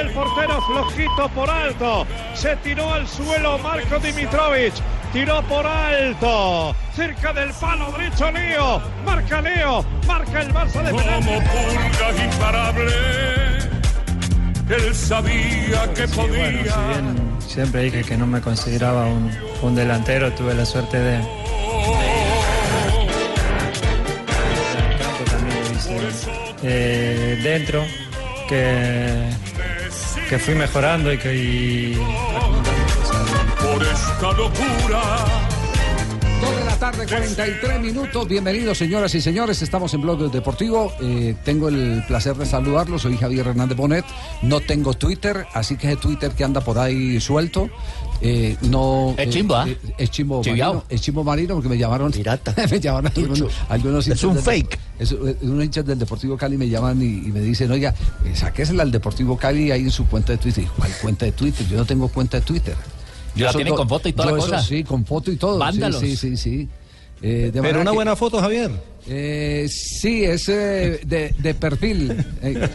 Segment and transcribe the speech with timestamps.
[0.00, 2.06] Del portero, flojito por alto.
[2.32, 4.72] Se tiró al suelo Marco Dimitrovic.
[5.12, 6.74] Tiró por alto.
[6.96, 8.80] Cerca del palo derecho Leo.
[9.04, 9.84] Marca Leo.
[10.06, 11.28] Marca el Barça de Como penalti.
[11.28, 12.92] pulga imparable.
[14.70, 16.72] Él sabía que Sí, bueno, podía.
[16.72, 21.16] si bien siempre dije que no me consideraba un, un delantero, tuve la suerte de...
[21.16, 21.28] el
[26.62, 27.84] eh, dentro,
[28.48, 29.28] que,
[30.30, 31.98] que fui mejorando y que...
[33.60, 35.59] Por esta locura.
[36.40, 38.26] Dos de la tarde, 43 minutos.
[38.26, 39.60] Bienvenidos, señoras y señores.
[39.60, 40.90] Estamos en Blog Deportivo.
[41.02, 43.02] Eh, tengo el placer de saludarlos.
[43.02, 44.04] Soy Javier Hernández Bonet.
[44.42, 47.68] No tengo Twitter, así que ese Twitter que anda por ahí suelto.
[48.22, 49.68] eh, no, Es eh, chimbo, ¿ah?
[49.68, 50.84] eh, es chimbo marino.
[50.88, 52.10] Es chimbo marino porque me llamaron.
[52.10, 52.54] Pirata.
[52.70, 54.78] me llamaron algunos, algunos Es un del- fake.
[54.98, 57.94] Es, eh, unos hinchas del Deportivo Cali me llaman y, y me dicen, oiga,
[58.34, 60.64] sáquesela al Deportivo Cali ahí en su cuenta de Twitter.
[60.76, 61.66] ¿Cuál cuenta de Twitter?
[61.68, 62.76] Yo no tengo cuenta de Twitter.
[63.36, 64.62] ¿La eso tienen con foto y toda yo la eso cosa?
[64.62, 65.54] Sí, con foto y todo.
[65.54, 66.00] Sí, Vándalos.
[66.00, 66.68] Sí, sí, sí.
[67.22, 68.70] Eh, de Pero una que- buena foto, Javier.
[69.08, 72.12] Eh, sí, es eh, de, de perfil.
[72.42, 72.68] Eh,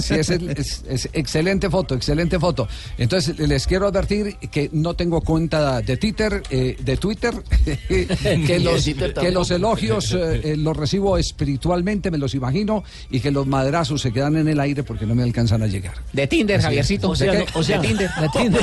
[0.00, 2.68] sí, es, el- es- es excelente foto, excelente foto.
[2.96, 7.34] Entonces, les quiero advertir que no tengo cuenta de Twitter, eh, de Twitter,
[7.88, 13.20] que, los, Twitter que los elogios eh, eh, los recibo espiritualmente, me los imagino, y
[13.20, 15.94] que los madrazos se quedan en el aire porque no me alcanzan a llegar.
[16.12, 17.10] De Tinder, Javiercito.
[17.10, 18.10] O sea, ¿De no- o sea- de Tinder.
[18.20, 18.62] De Tinder.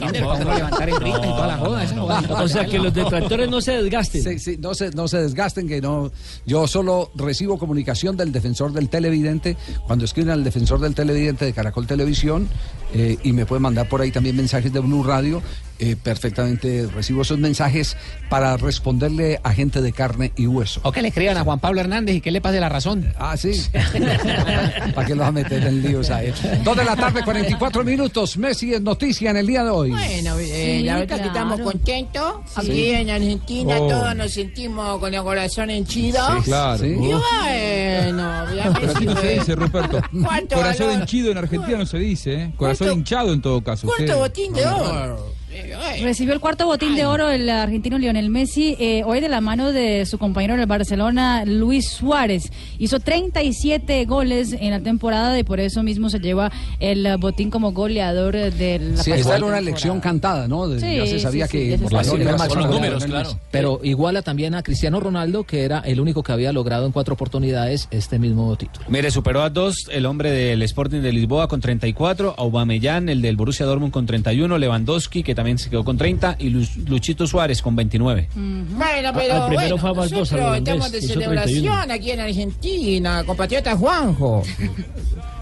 [0.00, 0.10] Uno
[0.54, 1.84] levantar en rita y toda la joda.
[1.94, 4.22] no O sea, que los detractores no se desgasten.
[4.22, 6.10] Sí, sí, no se, no se desgasten, no.
[6.46, 9.58] Yo solo recibo comunicación del defensor del televidente.
[9.86, 12.48] Cuando escriben al defensor del televidente de Caracol Televisión,
[12.94, 15.42] eh, y me pueden mandar por ahí también mensajes de Blue Radio,
[15.80, 17.96] eh, perfectamente recibo esos mensajes
[18.28, 20.80] para responderle a gente de carne y hueso.
[20.84, 23.12] O que le escriban a Juan Pablo Hernández y que le pase la razón.
[23.18, 23.52] Ah, sí.
[24.94, 26.34] ¿Para qué lo va a meter en líos a él?
[26.64, 28.36] Dos de la tarde, 44 minutos.
[28.36, 29.90] Messi es noticia en el día de hoy.
[29.90, 31.22] Bueno, eh, Sí, la verdad claro.
[31.22, 32.34] que estamos contentos.
[32.56, 33.88] Aquí en Argentina Oh.
[33.88, 36.20] todos nos sentimos con el corazón henchido.
[36.44, 36.84] Claro.
[36.84, 40.00] Y bueno, ya Pero así no se dice, Ruperto.
[40.22, 41.00] ¿Cuánto Corazón valor?
[41.02, 42.52] henchido en Argentina no se dice, ¿eh?
[42.56, 43.86] Corazón ¿Cuánto- hinchado en todo caso.
[43.86, 45.32] ¿Cuánto Usted- botín de oro?
[46.02, 49.72] Recibió el cuarto botín de oro el argentino Lionel Messi eh, hoy de la mano
[49.72, 52.50] de su compañero en el Barcelona, Luis Suárez.
[52.78, 57.72] Hizo 37 goles en la temporada y por eso mismo se lleva el botín como
[57.72, 60.68] goleador de la Sí, esta era una elección cantada, ¿no?
[60.68, 63.38] De- Sí, ya se sabía sí, que por la Por los números, claro.
[63.50, 67.14] Pero iguala también a Cristiano Ronaldo, que era el único que había logrado en cuatro
[67.14, 68.86] oportunidades este mismo título.
[68.88, 73.36] Mire, superó a dos el hombre del Sporting de Lisboa con 34, Aubameyang, el del
[73.36, 77.62] Borussia Dortmund con 31, Lewandowski, que también se quedó con 30, y Lu- Luchito Suárez
[77.62, 78.28] con 29.
[78.34, 81.92] Bueno, pero primero bueno, fue a Barbosa, nosotros estamos de celebración 31.
[81.94, 84.42] aquí en Argentina, compatriota Juanjo.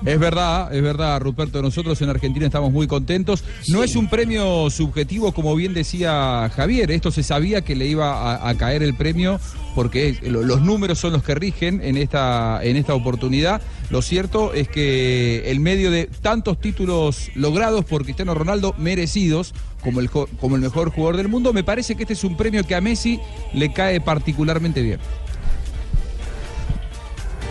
[0.07, 1.61] Es verdad, es verdad, Ruperto.
[1.61, 3.43] Nosotros en Argentina estamos muy contentos.
[3.69, 6.91] No es un premio subjetivo, como bien decía Javier.
[6.93, 9.41] Esto se sabía que le iba a, a caer el premio
[9.79, 13.63] porque los números son los que rigen en esta, en esta oportunidad.
[13.91, 20.01] Lo cierto es que en medio de tantos títulos logrados por Cristiano Ronaldo, merecidos, como
[20.01, 22.75] el, como el mejor jugador del mundo, me parece que este es un premio que
[22.75, 23.21] a Messi
[23.55, 24.99] le cae particularmente bien.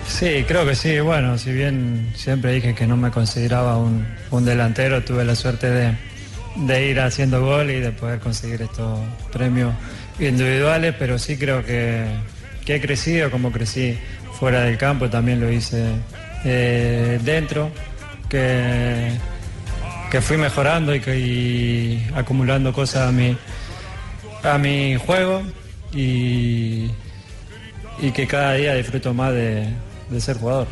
[0.05, 0.99] Sí, creo que sí.
[0.99, 5.69] Bueno, si bien siempre dije que no me consideraba un, un delantero, tuve la suerte
[5.69, 5.93] de,
[6.65, 8.99] de ir haciendo gol y de poder conseguir estos
[9.31, 9.73] premios
[10.19, 12.05] individuales, pero sí creo que,
[12.65, 13.97] que he crecido como crecí
[14.39, 15.85] fuera del campo, también lo hice
[16.43, 17.71] eh, dentro,
[18.29, 19.11] que,
[20.11, 23.37] que fui mejorando y, que, acumulando cosas a mi,
[24.43, 25.43] a mi juego
[25.93, 26.89] y,
[27.99, 29.67] y que cada día disfruto más de,
[30.09, 30.67] de ser jugador.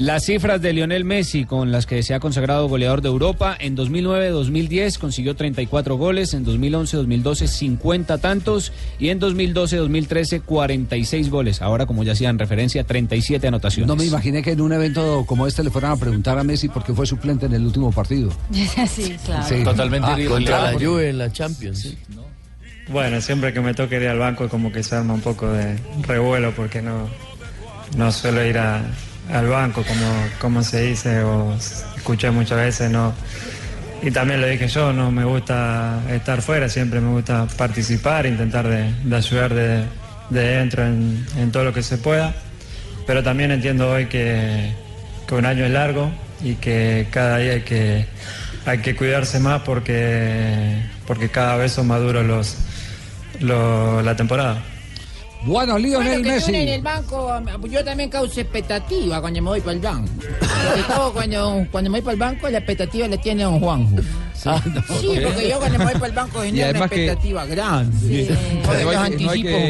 [0.00, 3.76] Las cifras de Lionel Messi con las que se ha consagrado goleador de Europa, en
[3.76, 11.60] 2009-2010 consiguió 34 goles, en 2011-2012 50 tantos y en 2012-2013 46 goles.
[11.60, 13.88] Ahora, como ya hacían referencia, 37 anotaciones.
[13.88, 16.68] No me imaginé que en un evento como este le fueran a preguntar a Messi
[16.70, 18.30] por qué fue suplente en el último partido.
[18.88, 19.44] sí, claro.
[19.46, 19.62] Sí.
[19.62, 21.94] Totalmente Ah, contra la Juve en la Champions.
[22.88, 25.76] Bueno, siempre que me toque ir al banco como que se arma un poco de
[26.08, 27.06] revuelo porque no,
[27.98, 28.82] no suelo ir a-
[29.32, 30.06] al banco como,
[30.40, 31.54] como se dice o
[31.96, 33.12] escuché muchas veces, no.
[34.02, 38.66] Y también lo dije yo, no me gusta estar fuera, siempre me gusta participar, intentar
[38.66, 39.84] de, ayudar de,
[40.30, 42.34] de dentro en, todo lo que se pueda.
[43.06, 44.72] Pero también entiendo hoy que,
[45.26, 46.10] que un año es largo
[46.42, 48.06] y que cada día hay que,
[48.64, 52.56] hay que cuidarse más porque, porque cada vez son más duros los,
[53.40, 54.62] lo- la temporada.
[55.42, 56.54] Bueno, Lionel Bueno, que Messi.
[56.54, 57.32] en el banco,
[57.68, 60.08] yo también causo expectativa cuando me voy para el banco.
[60.68, 63.96] Sobre todo cuando, cuando me voy para el banco, la expectativa la tiene don Juanjo.
[64.44, 64.60] Ah,
[65.00, 67.96] Sí, porque yo cuando me voy para el banco Y genero una que- expectativa grande.
[68.26, 68.28] Sí.
[68.64, 69.60] Porque los no anticipos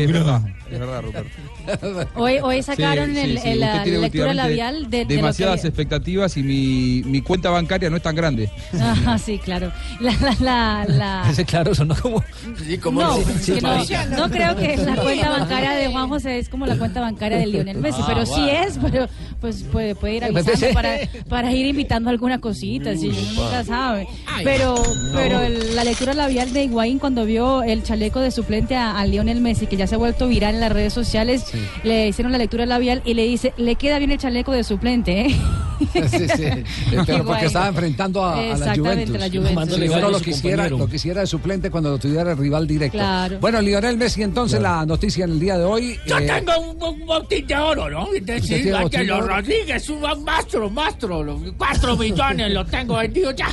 [0.70, 2.08] es verdad, Ruperto.
[2.14, 3.48] Hoy, hoy sacaron Sí, el- sí, sí.
[3.50, 7.90] el- la lectura labial de, de lo que demasiadas expectativas y mi, mi cuenta bancaria
[7.90, 8.50] no es tan grande.
[8.80, 9.72] Ajá, sí, claro.
[10.00, 12.22] La, la, la, la- Ese claro sonó como.
[12.64, 13.94] Sí, No, Sí, no, sí.
[14.16, 17.46] no creo que la cuenta bancaria de Juan José es como la cuenta bancaria de
[17.46, 18.50] Lionel Messi, Ah, pero sí bueno.
[18.64, 19.08] es, pero
[19.40, 20.96] pues puede, puede ir avisando para,
[21.28, 24.06] para ir invitando alguna cosita, si uno nunca sabe.
[24.44, 24.74] Pero,
[25.14, 29.06] pero el- la lectura labial de Higuaín cuando vio el chaleco de suplente a, a
[29.06, 31.44] Lionel Messi, que ya se ha vuelto viral en las redes sociales,
[31.82, 35.22] le hicieron la lectura labial y le dice, le queda bien el chaleco de suplente,
[35.22, 35.36] ¿eh?
[35.80, 36.44] Sí, sí.
[37.06, 39.18] Pero porque estaba enfrentando a, a la Exactamente, Juventus.
[39.18, 39.74] la Juventus.
[39.74, 40.10] Sí.
[40.12, 42.98] lo quisiera, lo quisiera de suplente cuando lo tuviera el rival directo.
[42.98, 43.38] Claro.
[43.40, 45.98] Bueno, Lionel Messi, entonces la noticia en el día de hoy.
[46.06, 48.04] Yo eh, tengo un, un botín de oro, ¿no?
[48.04, 49.28] ¿Usted Decir, Ángelo oro?
[49.28, 53.48] Rodríguez, un mastro, mastro, lo- cuatro millones lo tengo vendido ya.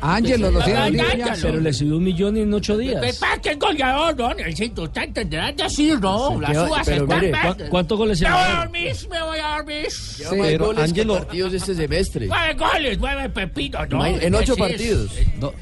[0.00, 1.24] Ángelo lo tiene Ángelo.
[1.42, 3.00] Pero le subió un millón en ocho días.
[3.00, 4.34] Me pasa que el goleador, ¿no?
[4.34, 6.40] Necesito, usted entenderá decir, ¿no?
[6.40, 7.54] Las Pero, uvas pero están mire, verdes.
[7.64, 10.58] ¿cu- ¿cuántos goles se Me voy a dormir, me voy a dormir.
[10.58, 12.26] Goles que partidos este semestre.
[12.26, 14.06] Nueve goles, nueve pepinos, ¿no?
[14.06, 15.10] En ocho Decir, partidos.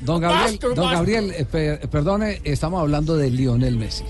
[0.00, 0.90] Don, Gabriel, don.
[0.92, 4.04] Gabriel eh, per- perdone, estamos hablando de Lionel Messi.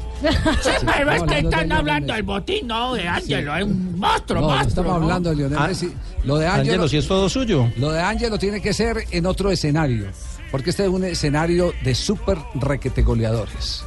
[0.63, 4.69] Sí, pero es que están hablando del botín, no, de Ángelo, es un monstruo, monstruo.
[4.69, 5.93] estamos hablando de Lionel Ah, Messi.
[6.25, 7.71] Lo de Ángelo, Ángelo, si es todo suyo.
[7.77, 9.96] lo de Ángelo tiene que ser en otro escenario,
[10.51, 13.85] porque este es un escenario de súper requete goleadores.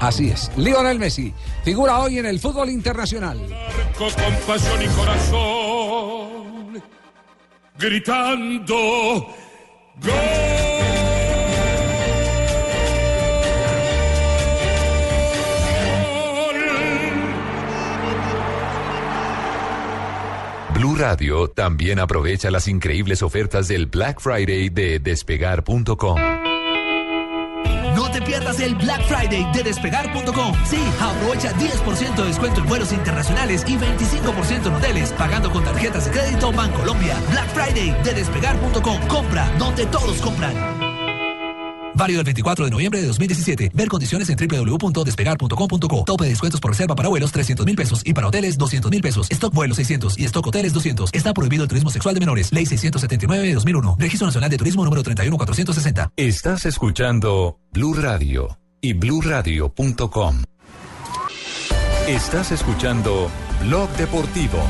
[0.00, 0.50] Así es.
[0.56, 1.32] Lionel Messi
[1.64, 3.38] figura hoy en el fútbol internacional.
[3.98, 4.10] con
[4.46, 6.82] pasión y corazón,
[7.78, 9.26] gritando
[20.76, 26.20] Blue Radio también aprovecha las increíbles ofertas del Black Friday de despegar.com.
[27.94, 30.54] No te pierdas el Black Friday de despegar.com.
[30.66, 36.04] Sí, aprovecha 10% de descuento en vuelos internacionales y 25% en hoteles, pagando con tarjetas
[36.04, 37.16] de crédito Bancolombia.
[37.30, 39.00] Black Friday de despegar.com.
[39.08, 40.85] Compra donde todos compran.
[41.96, 43.70] Válido el 24 de noviembre de 2017.
[43.74, 46.04] Ver condiciones en www.despegar.com.co.
[46.04, 49.00] Tope de descuentos por reserva para vuelos 300 mil pesos y para hoteles 200 mil
[49.00, 49.30] pesos.
[49.30, 51.10] Stock vuelos 600 y stock hoteles 200.
[51.12, 52.52] Está prohibido el turismo sexual de menores.
[52.52, 53.96] Ley 679 de 2001.
[53.98, 56.12] Registro Nacional de Turismo número 31460.
[56.16, 60.42] Estás escuchando Blue Radio y bluradio.com.
[62.06, 63.28] Estás escuchando
[63.64, 64.62] Blog Deportivo.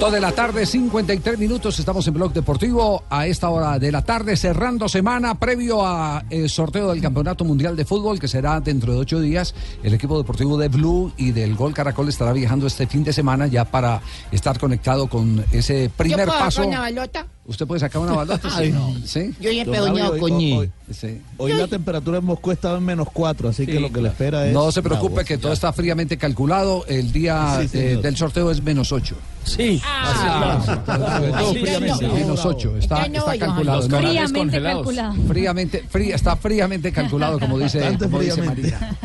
[0.00, 4.02] Dos de la tarde, 53 minutos, estamos en Blog Deportivo a esta hora de la
[4.02, 8.92] tarde, cerrando semana previo a el sorteo del Campeonato Mundial de Fútbol que será dentro
[8.92, 9.54] de ocho días.
[9.82, 13.46] El equipo deportivo de Blue y del Gol Caracol estará viajando este fin de semana
[13.46, 16.68] ya para estar conectado con ese primer ¿Yo puedo paso.
[16.68, 17.26] balota?
[17.46, 18.48] ¿Usted puede sacar una balota?
[18.54, 18.72] Ay, sí.
[18.72, 18.94] no.
[19.06, 19.34] ¿Sí?
[19.38, 23.66] Yo ya he pedoñado con hoy- la temperatura en Moscú estaba en menos 4, así
[23.66, 24.54] que lo que le espera es.
[24.54, 26.86] No se preocupe que todo está fríamente calculado.
[26.88, 29.14] El día eh, del sorteo es menos 8.
[29.44, 29.80] Sí.
[29.84, 30.62] Ah,
[31.52, 32.78] fríamente, menos 8.
[32.78, 33.06] Está,
[33.38, 33.88] calculado.
[33.88, 35.14] No, Fríamente calculado.
[35.28, 38.40] Fríamente, fría, está fríamente calculado, como dice, como dice.
[38.42, 38.96] María.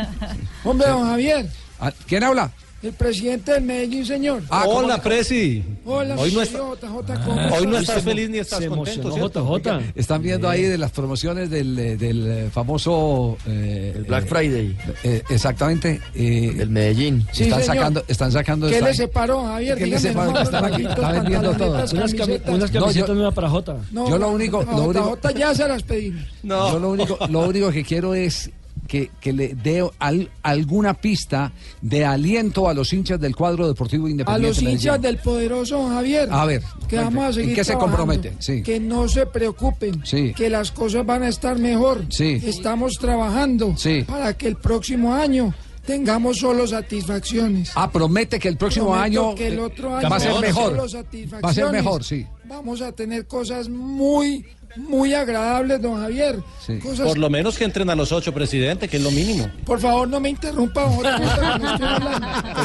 [0.63, 1.49] Hombre, don Javier,
[1.81, 2.51] Ah, ¿Quién habla?
[2.81, 4.41] El presidente del Medellín, señor.
[4.49, 5.63] Ah, ¿cómo Hola, Presi.
[5.85, 8.03] Hola, Hoy no, está- JJ, ¿cómo hoy no estás?
[8.03, 9.09] feliz ni estás se contento.
[9.17, 9.81] JJ.
[9.95, 13.37] Están viendo ahí de las promociones del, eh, del eh, famoso...
[13.47, 15.99] eh, El Black Friday eh, exactamente.
[16.15, 17.25] eh, del Medellín.
[17.33, 17.75] Sí, están, señor.
[17.75, 18.67] sacando, están sacando...
[18.67, 19.77] ¿Qué están- le separó, Javier?
[19.77, 20.31] ¿Qué le separó?
[20.31, 21.71] no, Están aquí, está vendiendo todo.
[21.73, 22.53] Unas, cami- camisetas.
[22.55, 23.77] unas No, camisetas yo- nuevas para Jota.
[23.91, 26.23] No, Yo lo único- no, lo único- JJ ya se las pedimos.
[26.43, 28.49] Yo lo único, lo único que quiero es
[28.89, 34.07] que, que le dé al- alguna pista de aliento a los hinchas del cuadro deportivo
[34.07, 34.47] A independiente.
[34.49, 34.79] los Medellín?
[34.79, 36.27] hinchas del poderoso Javier.
[36.31, 38.33] A ver, que vamos a ¿en seguir qué se compromete?
[38.39, 38.63] Sí.
[38.63, 40.01] Que no se preocupen.
[40.05, 40.33] Sí.
[40.35, 42.03] Que las cosas van a estar mejor.
[42.09, 42.41] Sí.
[42.43, 43.75] Estamos trabajando
[44.07, 45.53] para que el próximo año
[45.85, 47.71] tengamos solo satisfacciones.
[47.75, 50.89] Ah, promete que el próximo año, que el eh, otro año va a ser mejor.
[50.89, 51.43] satisfacciones.
[51.45, 52.25] Va a ser mejor, sí.
[52.45, 54.45] Vamos a tener cosas muy,
[54.77, 56.39] muy agradables, don Javier.
[56.83, 59.49] Cosas Por lo menos que entren a los ocho, presidente, que es lo mínimo.
[59.65, 60.85] Por favor, no me interrumpa.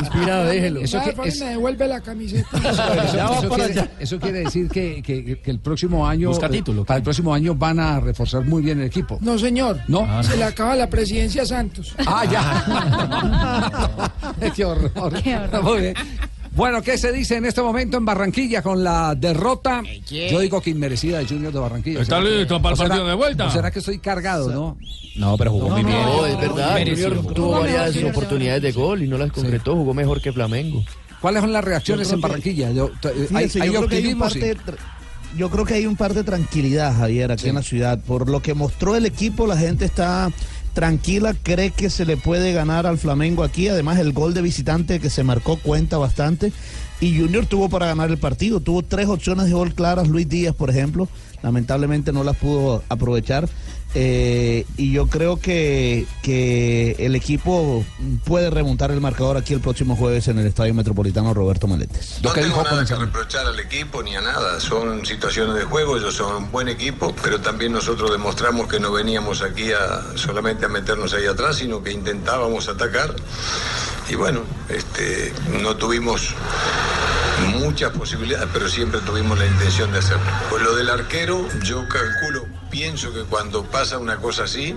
[0.01, 0.81] Inspirado, déjelo.
[0.81, 2.49] Eso que- es- me devuelve la camiseta.
[2.59, 3.91] Eso, quiere, allá.
[3.99, 6.85] eso quiere decir que, que- que el próximo año, Busca título.
[6.85, 9.19] para el próximo año van a reforzar muy bien el equipo.
[9.21, 9.81] No, señor.
[9.89, 10.23] ¿No?
[10.23, 11.95] Se le acaba la presidencia a Santos.
[12.07, 14.13] Ah, ya.
[14.55, 15.23] Qué horror.
[15.23, 15.63] Qué horror.
[15.63, 15.95] Muy bien.
[16.55, 19.83] Bueno, ¿qué se dice en este momento en Barranquilla con la derrota?
[20.09, 22.01] Yo digo que inmerecida de Junior de Barranquilla.
[22.03, 23.47] ¿Está ¿Será que- listo para el partido de vuelta?
[23.47, 24.79] o ¿Será que estoy cargado, no?
[25.17, 26.03] No, pero jugó No, muy bien.
[26.03, 26.79] No, es verdad.
[26.79, 29.75] Junior tuvo varias oportunidades de gol y no las concretó.
[29.75, 30.85] Jugó mejor que Flamengo.
[31.21, 32.69] ¿Cuáles son las reacciones en Barranquilla?
[32.69, 32.75] ¿Hay,
[33.27, 34.75] Fíjese, hay yo, creo que hay un optimismo?
[35.37, 37.99] Yo creo que hay un par de tranquilidad, Javier, aquí en la ciudad.
[37.99, 40.31] Por lo que mostró el equipo, la gente está
[40.75, 43.69] tranquila, cree que se le puede ganar al Flamengo aquí.
[43.69, 46.52] Además, el gol de visitante que se marcó cuenta bastante.
[47.00, 48.61] Y Junior tuvo para ganar el partido.
[48.61, 50.09] Tuvo tres opciones de gol claras.
[50.09, 51.09] Luis Díaz, por ejemplo.
[51.43, 53.49] Lamentablemente no las pudo aprovechar.
[53.97, 57.85] Eh, y yo creo que, que el equipo
[58.25, 62.19] puede remontar el marcador aquí el próximo jueves en el Estadio Metropolitano Roberto Maletes.
[62.23, 64.59] No tengo nada que reprochar al equipo ni a nada.
[64.59, 68.91] Son situaciones de juego, ellos son un buen equipo, pero también nosotros demostramos que no
[68.91, 73.15] veníamos aquí a, solamente a meternos ahí atrás, sino que intentábamos atacar.
[74.11, 75.33] Y bueno, este,
[75.63, 76.35] no tuvimos
[77.59, 80.25] muchas posibilidades, pero siempre tuvimos la intención de hacerlo.
[80.51, 84.75] Pues lo del arquero, yo calculo, pienso que cuando pasa una cosa así,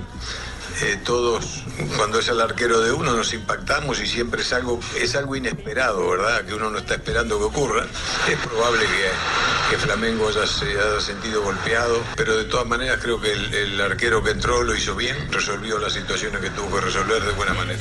[0.82, 1.64] eh, todos,
[1.96, 6.08] cuando es el arquero de uno, nos impactamos y siempre es algo, es algo inesperado,
[6.08, 6.46] ¿verdad?
[6.46, 7.88] Que uno no está esperando que ocurra.
[8.30, 13.20] Es probable que, que Flamengo haya, se haya sentido golpeado, pero de todas maneras creo
[13.20, 16.82] que el, el arquero que entró lo hizo bien, resolvió las situaciones que tuvo que
[16.82, 17.80] resolver de buena manera.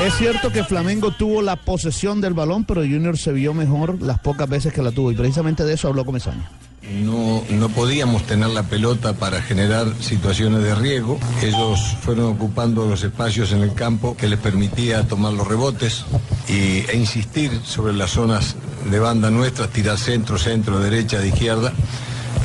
[0.00, 4.20] Es cierto que Flamengo tuvo la posesión del balón, pero Junior se vio mejor las
[4.20, 5.10] pocas veces que la tuvo.
[5.10, 6.48] Y precisamente de eso habló Comesaña.
[6.90, 11.18] No, no podíamos tener la pelota para generar situaciones de riesgo.
[11.40, 16.04] Ellos fueron ocupando los espacios en el campo que les permitía tomar los rebotes
[16.48, 18.56] y, e insistir sobre las zonas
[18.90, 21.72] de banda nuestras, tirar centro, centro, derecha, de izquierda.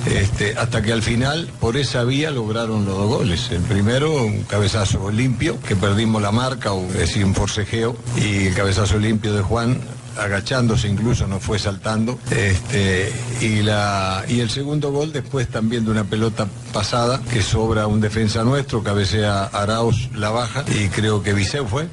[0.05, 3.49] Este, hasta que al final, por esa vía, lograron los dos goles.
[3.51, 8.47] El primero, un cabezazo limpio, que perdimos la marca, o es decir, un forcejeo, y
[8.47, 9.79] el cabezazo limpio de Juan,
[10.19, 12.19] agachándose incluso, no fue saltando.
[12.31, 17.87] Este, y, la, y el segundo gol después también de una pelota pasada que sobra
[17.87, 21.87] un defensa nuestro, cabecea Arauz, la baja y creo que Viseu fue,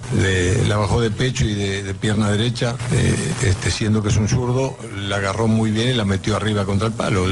[0.69, 4.77] la bajó de pecho y de, pierna derecha, eh, este, siendo que es un zurdo,
[5.09, 7.27] la agarró muy bien y la metió arriba contra el palo.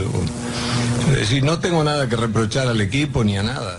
[1.10, 3.78] Es decir, no tengo nada que reprochar al equipo ni a nada.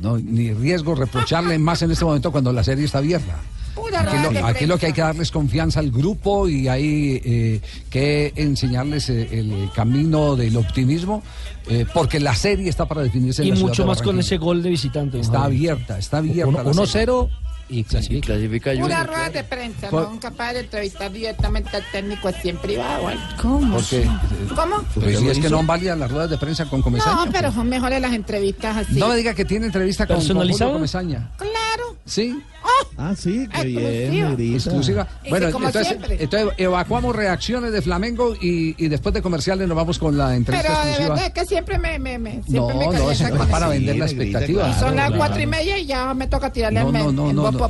[0.00, 3.36] Ni riesgo reprocharle más en este momento cuando la serie está abierta.
[3.76, 8.32] Aquí lo, aquí lo que hay que darles confianza al grupo y hay eh, que
[8.36, 11.22] enseñarles eh, el camino del optimismo,
[11.68, 14.62] eh, porque la serie está para definirse en Y la mucho más con ese gol
[14.62, 15.18] de visitante.
[15.20, 15.72] Está Javier.
[15.72, 16.46] abierta, está abierta.
[16.48, 17.44] Uno- la 1-0 serie.
[17.68, 18.26] y clasifica.
[18.26, 20.10] clasifica Pura Junior, rueda de prensa, Por- ¿no?
[20.10, 23.08] Nunca para de entrevistar directamente al técnico así en privado.
[23.40, 23.76] ¿Cómo?
[23.76, 24.04] Porque,
[24.54, 24.82] ¿Cómo?
[24.94, 27.24] Pues si es que no válidas las ruedas de prensa con Comesaña.
[27.24, 28.98] No, pero son mejores las entrevistas así.
[28.98, 30.72] No me diga que tiene entrevista con, con Julio.
[30.72, 31.32] Comesaña.
[31.38, 31.96] Claro.
[32.04, 32.38] Sí.
[32.96, 35.06] Ah, sí, qué bien, Exclusiva.
[35.28, 35.96] Bueno, entonces,
[36.58, 40.92] evacuamos reacciones de Flamengo y, y después de comerciales nos vamos con la entrevista Pero
[41.02, 43.68] de verdad que siempre me, me, me, No, siempre me no, calienta eso es para
[43.68, 44.78] vender la Sí, negrita, expectativa.
[44.78, 47.30] Son las Claro, cuatro y media y ya me toca tirarle No, en, no, no,
[47.30, 47.68] en no, no.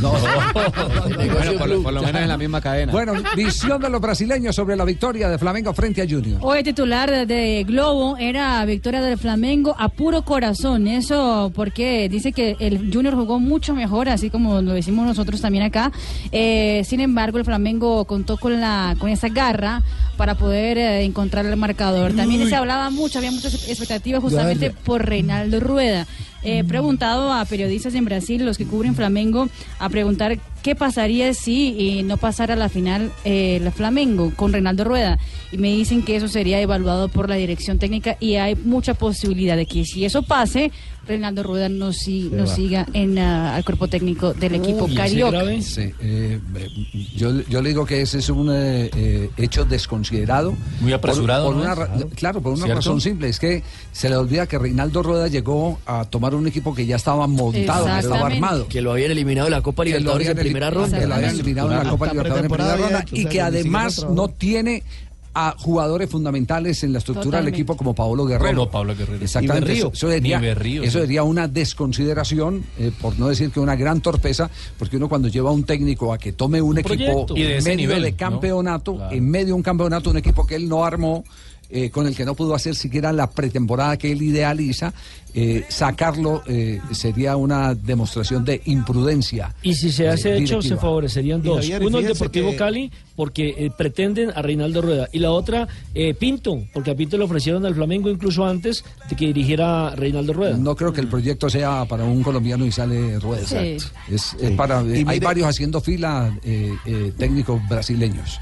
[0.00, 0.14] No.
[1.14, 2.92] Bueno, por, lo- por lo menos en la misma cadena.
[2.92, 6.38] Bueno, visión de los brasileños sobre la victoria de Flamengo frente a Junior.
[6.42, 10.86] Hoy el titular de Globo era victoria del Flamengo a puro corazón.
[10.88, 15.62] Eso porque dice que el Junior jugó mucho mejor, así como lo decimos nosotros también
[15.62, 15.92] acá.
[16.32, 19.80] Eh, sin embargo, el Flamengo contó con la con esa garra
[20.16, 22.14] para poder eh, encontrar el marcador.
[22.14, 26.08] También se hablaba mucho, había muchas expectativas justamente por Reinaldo Rueda.
[26.46, 29.48] He preguntado a periodistas en Brasil, los que cubren Flamengo,
[29.78, 34.84] a preguntar qué pasaría si eh, no pasara la final eh, el Flamengo con Reinaldo
[34.84, 35.18] Rueda.
[35.52, 39.56] Y me dicen que eso sería evaluado por la dirección técnica y hay mucha posibilidad
[39.56, 40.70] de que si eso pase,
[41.06, 42.54] Reinaldo Rueda no, si- Se no va.
[42.54, 45.42] siga en ah, al cuerpo técnico del equipo Uy, ¿ese carioca.
[45.62, 46.40] Sí, eh,
[47.16, 50.54] yo, yo le digo que ese es un eh, eh, hecho desconsiderado.
[50.80, 51.72] Muy apresurado, Por, por ¿no?
[51.72, 52.40] una ra- claro.
[52.40, 52.80] por una ¿Cierto?
[52.80, 53.28] razón simple.
[53.28, 56.96] Es que se le olvida que Reinaldo Rueda llegó a tomar un equipo que ya
[56.96, 58.68] estaba montado, que estaba armado.
[58.68, 60.98] Que lo habían eliminado de la Copa Libertadores en primera ronda.
[60.98, 64.28] Que lo habían eliminado en la Copa Libertadores en primera ronda y que además no
[64.28, 64.82] tiene
[65.34, 68.56] a jugadores fundamentales en la estructura del equipo como Paolo Guerrero.
[68.56, 69.22] Como Pablo Guerrero.
[69.22, 69.72] Exactamente.
[69.72, 69.92] Ni Berrío.
[69.92, 74.00] Eso, sería, Ni Berrío, eso sería una desconsideración, eh, por no decir que una gran
[74.00, 76.94] torpeza, porque uno cuando lleva a un técnico a que tome un, Un equipo
[77.26, 77.36] proyecto.
[77.36, 78.16] Y de en medio nivel, de ¿no?
[78.16, 79.14] campeonato, Claro.
[79.14, 81.24] en medio de un campeonato, un equipo que él no armó,
[81.74, 84.94] eh, con el que no pudo hacer siquiera la pretemporada que él idealiza,
[85.34, 89.52] eh, sacarlo eh, sería una demostración de imprudencia.
[89.62, 91.56] Y si se eh, hace hecho, se favorecerían dos.
[91.58, 95.08] Javier, Uno el Deportivo que- Cali, porque eh, pretenden a Reinaldo Rueda.
[95.12, 99.16] Y la otra, eh, Pinto, porque a Pinto le ofrecieron al Flamengo incluso antes de
[99.16, 100.56] que dirigiera Reinaldo Rueda.
[100.56, 103.44] No creo que el proyecto sea para un colombiano y sale rueda.
[103.46, 103.56] Sí.
[103.56, 104.50] Es, es Sí.
[104.56, 108.38] para, Y hay varios haciendo fila eh, eh, técnicos brasileños.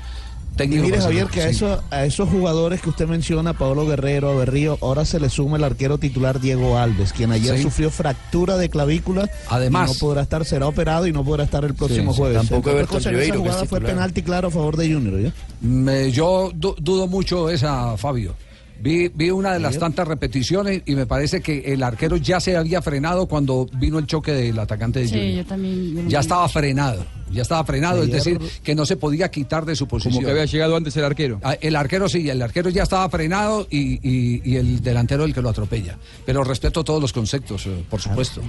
[0.59, 4.35] Y mire, Javier, que a, eso- a esos jugadores que usted menciona, Pablo Guerrero, a
[4.37, 7.62] Berrío, ahora se le suma el arquero titular Diego Alves, quien ayer Sí.
[7.64, 9.28] sufrió fractura de clavícula.
[9.49, 9.90] Además.
[9.90, 12.37] y no podrá estar, será operado y no podrá estar el próximo sí, jueves.
[12.37, 14.50] tampoco Entre otras Everton cosas, en esa Ribeiro, que es jugada fue penalti claro a
[14.50, 15.21] favor de Junior.
[15.21, 15.32] ¿ya?
[15.62, 18.35] Me- yo du- dudo mucho esa, Fabio.
[18.83, 22.57] Vi, vi una de las tantas repeticiones y me parece que el arquero ya se
[22.57, 25.37] había frenado cuando vino el choque del atacante de Sí, Junior.
[25.37, 25.95] yo también.
[25.95, 29.65] yo no Ya estaba frenado, ya estaba frenado, es decir, que no se podía quitar
[29.65, 30.15] de su posición.
[30.15, 31.39] Como que había llegado antes el arquero.
[31.45, 35.33] Ah, El arquero sí, el arquero ya estaba frenado y, y- y el delantero el
[35.33, 35.97] que lo atropella.
[36.27, 38.41] Pero respeto todos los conceptos, eh, por supuesto.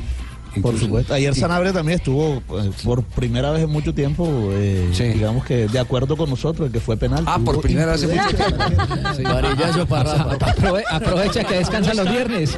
[0.61, 1.13] Por supuesto.
[1.13, 5.79] Ayer Sanabria también estuvo eh, por primera vez en mucho tiempo, eh, digamos que de
[5.79, 7.23] acuerdo con nosotros, que fue penal.
[7.27, 8.63] Ah, por primera vez en mucho tiempo.
[9.15, 9.23] Sí.
[9.23, 12.57] Varillazo para Aprove- aprovecha que descansan los viernes.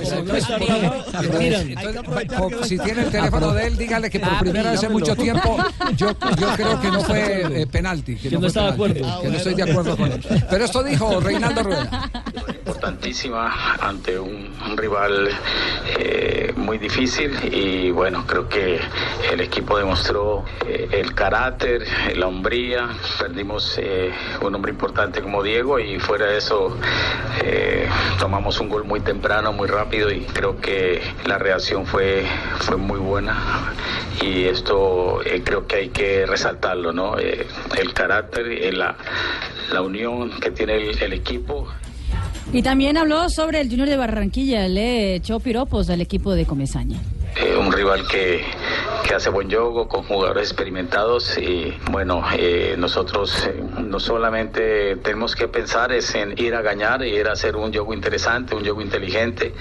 [2.68, 5.58] Si tiene el teléfono de él, dígale que por primera vez en mucho tiempo
[5.96, 6.08] yo,
[6.40, 8.16] yo creo que no fue eh, penalti.
[8.16, 9.22] Que, Que no está de acuerdo.
[9.22, 10.22] Que no estoy de acuerdo con él.
[10.50, 12.12] Pero esto dijo Reinaldo Rueda.
[12.66, 15.30] Importantísima ante un, rival
[16.00, 18.80] eh, muy difícil y bueno, creo que
[19.32, 25.80] el equipo demostró eh, el carácter, la hombría, perdimos eh, un hombre importante como Diego
[25.80, 26.76] y fuera de eso
[28.20, 32.26] tomamos un gol muy temprano, muy rápido y creo que la reacción fue,
[32.62, 33.74] fue muy buena
[34.24, 37.18] y esto creo que hay que resaltarlo, ¿no?
[37.18, 38.96] El carácter, la,
[39.72, 41.68] la unión que tiene el equipo.
[42.56, 47.02] Y también habló sobre el Junior de Barranquilla, le echó piropos al equipo de Comesaña.
[47.36, 48.46] eh, un rival que,
[49.06, 55.36] que hace buen juego con jugadores experimentados y bueno, eh, nosotros eh, no solamente tenemos
[55.36, 58.82] que pensar es en ir a ganar, ir a hacer un juego interesante, un juego
[58.82, 59.54] inteligente,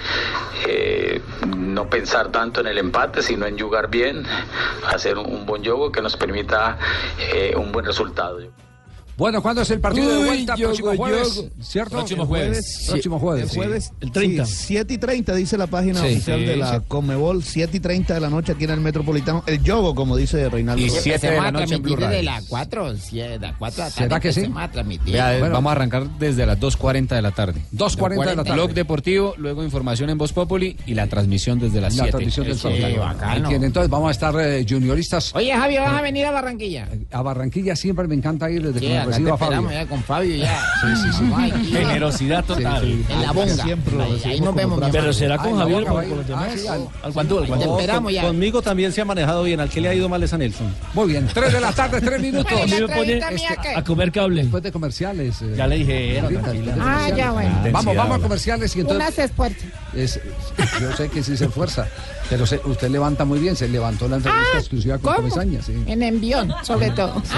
[0.65, 1.19] eh,
[1.57, 4.23] no pensar tanto en el empate, sino en jugar bien,
[4.87, 6.77] hacer un, un buen juego que nos permita
[7.57, 8.39] un buen resultado.
[9.17, 10.55] Bueno, ¿cuándo es el partido de vuelta?
[10.55, 11.49] yogo, Próximo jueves, yogo.
[11.61, 11.91] ¿cierto?
[11.91, 12.85] Próximo El jueves.
[12.89, 13.43] Próximo jueves.
[13.43, 13.55] El sí.
[13.55, 13.91] jueves.
[14.01, 14.45] El 30.
[14.45, 16.07] Sí, 7 y 30 dice la página Sí.
[16.07, 16.85] oficial Sí, de la sí.
[16.87, 17.43] Conmebol.
[17.43, 19.43] 7 y 30 de la noche aquí en el Metropolitano.
[19.47, 20.81] El yogo, como dice Reinaldo.
[20.83, 21.01] Y Rueda.
[21.01, 22.17] siete de la noche en Blue Radio.
[22.17, 24.41] de la 4, de la 4 de la ¿Será tarde que sí?
[24.41, 27.61] se va a Bueno, vamos a arrancar desde las 2.40 de la tarde.
[27.71, 28.53] 2:40 de la tarde.
[28.53, 32.11] Blog deportivo, luego información en Voz Populi y la transmisión desde las La 7.
[32.11, 32.99] transmisión del sorteo.
[33.01, 33.49] bacano.
[33.51, 35.33] Entonces vamos a estar eh, junioristas.
[35.35, 36.89] Oye, Javi, ¿vas a venir a Barranquilla?
[37.11, 39.79] A Barranquilla siempre me encanta ir desde que acá te reciba esperamos Fabio.
[39.83, 40.59] ya con Fabio ya.
[40.81, 41.31] Sí, sí, sí.
[41.35, 41.51] Ay.
[41.71, 42.81] Generosidad total.
[42.83, 43.13] Sí, sí.
[43.13, 43.63] En la bonga.
[43.63, 43.93] Siempre
[44.25, 44.79] Ahí, nos vemos.
[44.91, 46.49] Pero será con Ay, Javier con los ah, demás.
[46.59, 47.77] sí, al- Al guandú, al Te guandú.
[47.79, 48.21] esperamos ya.
[48.23, 49.59] Conmigo también se ha manejado bien.
[49.59, 50.73] ¿Al que le ha ido mal es a Nelson?
[50.93, 52.51] Muy bien, 3 de la tarde, 3 minutos.
[52.51, 53.69] A mí me pone entrevista mía, ¿qué?
[53.75, 54.41] a comer cable.
[54.43, 55.41] Después de comerciales.
[55.41, 56.21] eh, Ya le dije,
[56.79, 57.55] Ah, ya, bueno.
[57.71, 59.25] Vamos, vamos a comerciales y Unas entonces.
[59.25, 59.63] esfuerzos.
[59.95, 60.19] Es-
[60.81, 61.87] yo sé que sí se esfuerza,
[62.29, 65.15] pero se- usted levanta muy bien, se levantó la entrevista Ah, exclusiva con.
[65.15, 65.73] Comesaña, sí.
[65.87, 67.21] En envión, sobre todo.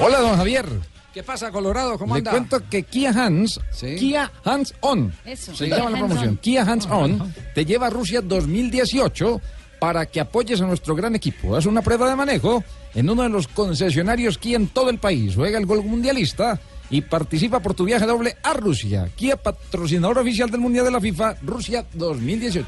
[0.00, 0.66] Hola, don Javier.
[1.12, 1.98] ¿Qué pasa, Colorado?
[1.98, 2.30] ¿Cómo Le anda?
[2.32, 3.96] cuento que Kia Hands, Sí.
[3.96, 5.56] Kia Hands On, Eso.
[5.56, 6.36] se llama la promoción.
[6.36, 9.40] Kia Hands On te lleva a Rusia 2018
[9.78, 11.56] para que apoyes a nuestro gran equipo.
[11.56, 15.34] Haz una prueba de manejo en uno de los concesionarios Kia en todo el país.
[15.34, 16.60] Juega el gol mundialista
[16.90, 19.10] y participa por tu viaje doble a Rusia.
[19.16, 22.66] Kia, patrocinador oficial del Mundial de la FIFA, Rusia 2018.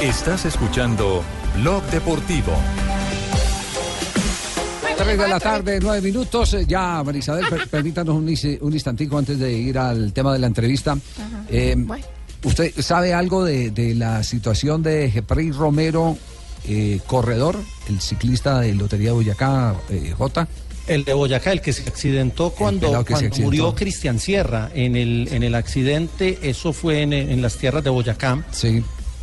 [0.00, 1.22] Estás escuchando
[1.54, 2.52] Blog Deportivo.
[4.96, 6.54] 3 de la tarde, 9 minutos.
[6.54, 8.24] Eh, Ya, Marisabel, per- permítanos un,
[8.60, 10.96] un instantico antes de ir al tema de la entrevista.
[11.48, 11.76] Eh,
[12.44, 16.16] ¿Usted sabe algo de, de la situación de Jeprey Romero,
[16.66, 17.56] eh, corredor,
[17.88, 20.48] el ciclista de Lotería Boyacá, eh, J?
[20.88, 23.42] El de Boyacá, el que se accidentó cuando, se accidentó.
[23.42, 27.90] murió Cristian Sierra en el, en el accidente, eso fue en, en las tierras de
[27.90, 28.44] Boyacá.
[28.50, 28.82] Sí.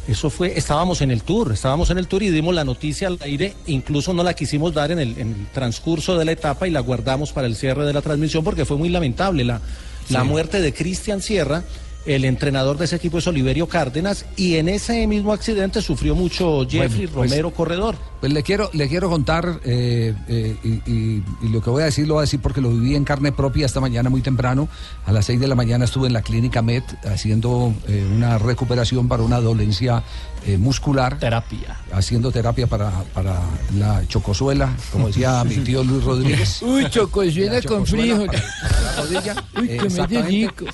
[0.10, 3.20] Eso fue, estábamos en el tour, estábamos en el tour y dimos la noticia al
[3.22, 6.72] aire, incluso no la quisimos dar en el, en el transcurso de la etapa y
[6.72, 9.62] la guardamos para el cierre de la transmisión porque fue muy lamentable la,
[10.10, 11.64] la muerte de Cristian Sierra.
[12.10, 16.62] El entrenador de ese equipo es Oliverio Cárdenas y en ese mismo accidente sufrió mucho
[16.68, 17.96] Jeffrey Bueno, pues- Romero Corredor.
[18.20, 21.86] Pues le quiero, le quiero contar, eh, eh, y, y- y lo que voy a
[21.86, 24.68] decir lo voy a decir porque lo viví en carne propia esta mañana muy temprano.
[25.06, 29.08] A las 6 de la mañana estuve en la clínica MED haciendo eh, una recuperación
[29.08, 30.02] para una dolencia
[30.48, 31.20] eh, muscular.
[31.20, 31.78] Terapia.
[31.94, 33.40] Haciendo terapia para, para
[33.78, 36.64] la chocosuela, como decía mi tío Luis Rodríguez.
[36.64, 39.36] Uy, chocosuela La con rodilla.
[39.62, 40.66] Uy, que me dedico.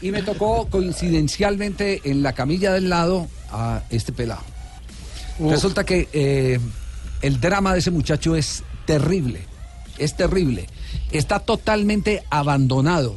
[0.00, 4.42] Y me tocó coincidencialmente en la camilla del lado a este pelado.
[5.40, 6.58] Resulta que eh,
[7.22, 9.40] el drama de ese muchacho es terrible,
[9.98, 10.66] es terrible.
[11.12, 13.14] Está totalmente abandonado.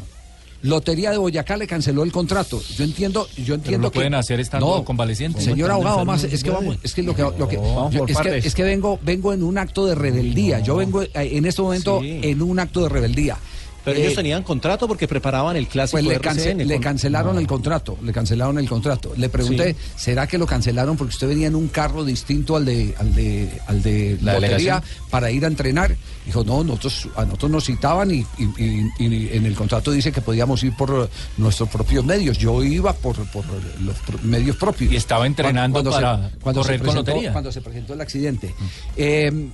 [0.63, 2.61] Lotería de Boyacá le canceló el contrato.
[2.77, 5.41] Yo entiendo, yo entiendo lo que pueden hacer estando convaleciente.
[5.41, 7.93] Señor abogado, más no es que vamos, es que lo que, lo que- No, vamos
[7.93, 10.59] yo- por es, que, es que vengo, vengo en un acto de rebeldía.
[10.59, 12.19] Yo vengo eh, en este momento Sí.
[12.21, 13.37] en un acto de rebeldía.
[13.83, 16.83] Pero Eh, ellos tenían contrato porque preparaban el clásico pues le, RCN cance- le con-
[16.83, 19.13] cancelaron el contrato, le cancelaron el contrato.
[19.17, 19.79] Le pregunté, Sí.
[19.95, 23.49] ¿será que lo cancelaron porque usted venía en un carro distinto al de al de
[23.67, 24.83] al de La lotería delegación.
[25.09, 25.95] para ir a entrenar?
[26.25, 30.11] Dijo, no, nosotros a nosotros nos citaban y, y- y- y en el contrato dice
[30.11, 32.37] que podíamos ir por eh, nuestros propios medios.
[32.37, 33.43] Yo iba por, por
[33.81, 34.93] los pro- medios propios.
[34.93, 37.31] Y estaba entrenando se- para cuando se correr con presentó- lotería.
[37.31, 38.53] Cuando se presentó el accidente.
[38.95, 39.49] Eh,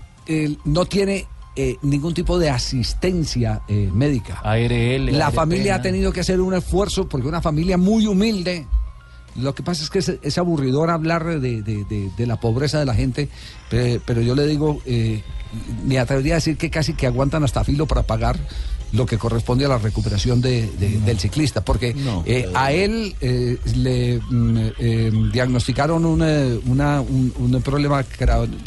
[0.66, 1.26] no tiene
[1.58, 4.40] eh, ningún tipo de asistencia eh, médica.
[4.44, 5.18] ARL.
[5.18, 8.66] La ARP, familia ha tenido que hacer un esfuerzo porque una familia muy humilde.
[9.36, 12.80] Lo que pasa es que es, es aburridor hablar de, de- de- de la pobreza
[12.80, 13.30] de la gente,
[13.70, 15.22] pe- pero yo le digo, eh,
[15.86, 18.38] me atrevería a decir que casi que aguantan hasta filo para pagar
[18.94, 21.94] lo que corresponde a la recuperación de- de- del ciclista, porque
[22.26, 28.04] eh, a él eh, le mm, eh, diagnosticaron un, eh, una- un, un problema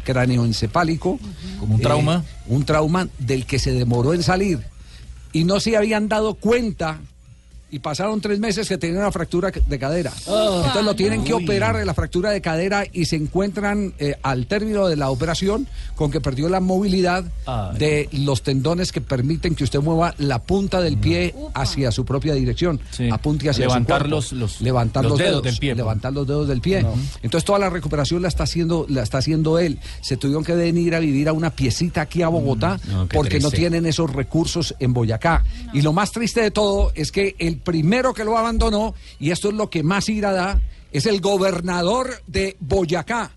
[0.05, 1.19] cráneoencefálico.
[1.59, 2.25] Como un trauma.
[2.49, 4.59] un trauma del que se demoró en salir
[5.33, 6.99] y no se habían dado cuenta
[7.71, 10.13] y pasaron tres meses que tenía una fractura de cadera.
[10.17, 14.47] Entonces lo tienen que operar de la fractura de cadera y se encuentran eh, al
[14.47, 17.79] término de la operación con que perdió la movilidad Ay.
[17.79, 22.35] de los tendones que permiten que usted mueva la punta del pie hacia su propia
[22.35, 22.81] dirección.
[23.13, 25.77] Apunte hacia Levantar su los- los- levantar los los, dedos dedos, del pie, pues.
[25.79, 26.85] levantar los dedos del pie.
[27.23, 29.79] Entonces toda la recuperación la está haciendo la está haciendo él.
[30.03, 33.17] Se tuvieron que venir a vivir a una piecita aquí a Bogotá Mm, no, qué
[33.17, 35.45] porque no tienen esos recursos en Boyacá.
[35.73, 39.49] Y lo más triste de todo es que el primero que lo abandonó, y esto
[39.49, 40.61] es lo que más ira da,
[40.92, 43.33] es el gobernador de Boyacá.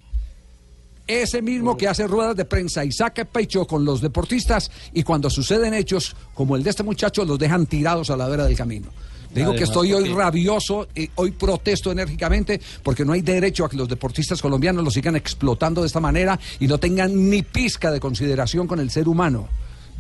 [1.05, 5.29] Ese mismo que hace ruedas de prensa y saca pecho con los deportistas y cuando
[5.29, 8.88] suceden hechos como el de este muchacho los dejan tirados a la vera del camino.
[9.33, 13.69] Le digo que estoy hoy rabioso, y hoy protesto enérgicamente porque no hay derecho a
[13.69, 17.91] que los deportistas colombianos los sigan explotando de esta manera y no tengan ni pizca
[17.91, 19.49] de consideración con el ser humano.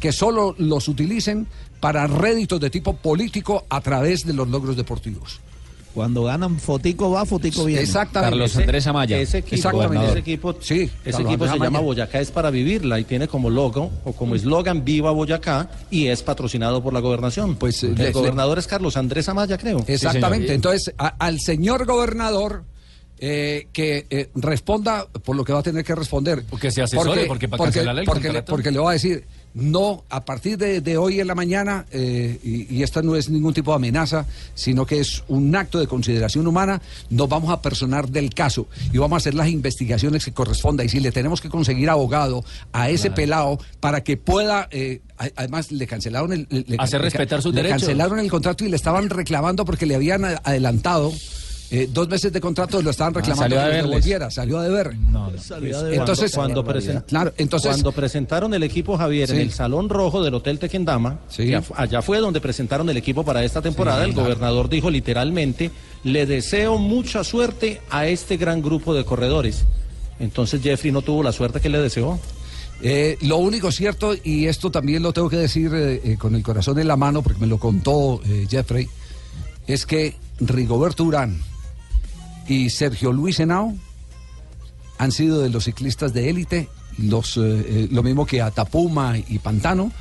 [0.03, 1.47] Que solo los utilicen
[1.79, 5.39] para réditos de tipo político a través de los logros deportivos.
[5.93, 7.83] Cuando ganan fotico va, fotico viene.
[7.83, 8.43] Exactamente.
[8.43, 10.05] Ese equipo, Exactamente.
[10.09, 11.79] ese equipo, Sí, ese Carlos equipo se Andrés llama Amaya.
[11.85, 16.21] Boyacá es para vivirla y tiene como logo o como eslogan Viva Boyacá y es
[16.21, 17.55] patrocinado por la gobernación.
[17.55, 19.85] Pues el le- gobernador es Carlos Andrés Amaya, creo.
[19.87, 20.53] Exactamente.
[20.53, 22.65] Entonces, a- al señor gobernador
[23.19, 26.43] eh, que eh, responda por lo que va a tener que responder.
[26.49, 29.23] Porque se asesore, porque para cancelarle el porque, le- porque le va a decir,
[29.55, 33.29] no, a partir de, de hoy en la mañana, eh, y, y esta no es
[33.29, 37.61] ningún tipo de amenaza, sino que es un acto de consideración humana, nos vamos a
[37.61, 40.83] personar del caso y vamos a hacer las investigaciones que corresponda.
[40.83, 43.15] Y si le tenemos que conseguir abogado a ese Claro.
[43.15, 44.67] pelado para que pueda...
[44.71, 45.01] eh,
[45.37, 46.47] Además, le cancelaron el...
[46.49, 47.83] le- Hacer le- respetar sus le derechos.
[47.83, 51.13] cancelaron el contrato y le estaban reclamando porque le habían adelantado
[51.75, 54.95] eh, dos meses de contrato lo estaban reclamando salió a que devolviera, salió a deber.
[55.91, 60.35] Entonces, cuando, presen- claro, entonces cuando presentaron el equipo Javier en el salón rojo del
[60.35, 64.29] Hotel Tequendama, que allá fue donde presentaron el equipo para esta temporada, Sí, el claro.
[64.29, 65.71] gobernador dijo literalmente,
[66.03, 69.65] le deseo mucha suerte a este gran grupo de corredores.
[70.19, 72.19] Entonces Jeffrey no tuvo la suerte que le deseó.
[72.83, 76.43] Eh, lo único cierto, y esto también lo tengo que decir eh, eh, con el
[76.43, 78.87] corazón en la mano, porque me lo contó eh, Jeffrey,
[79.65, 81.39] es que Rigoberto Urán
[82.47, 83.73] y Sergio Luis Henao
[84.97, 89.39] han sido de los ciclistas de élite, los, eh, eh, lo mismo que Atapuma y
[89.39, 89.91] Pantano.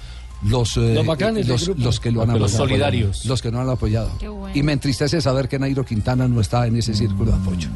[0.44, 1.82] Los, eh, Los bacanes del los, grupo.
[1.82, 2.58] los que lo han Los apoyado.
[2.58, 3.24] solidarios.
[3.26, 4.10] Los que no han apoyado.
[4.18, 4.56] Qué bueno.
[4.56, 7.68] Y me entristece saber que Nairo Quintana no está en ese círculo de apoyo.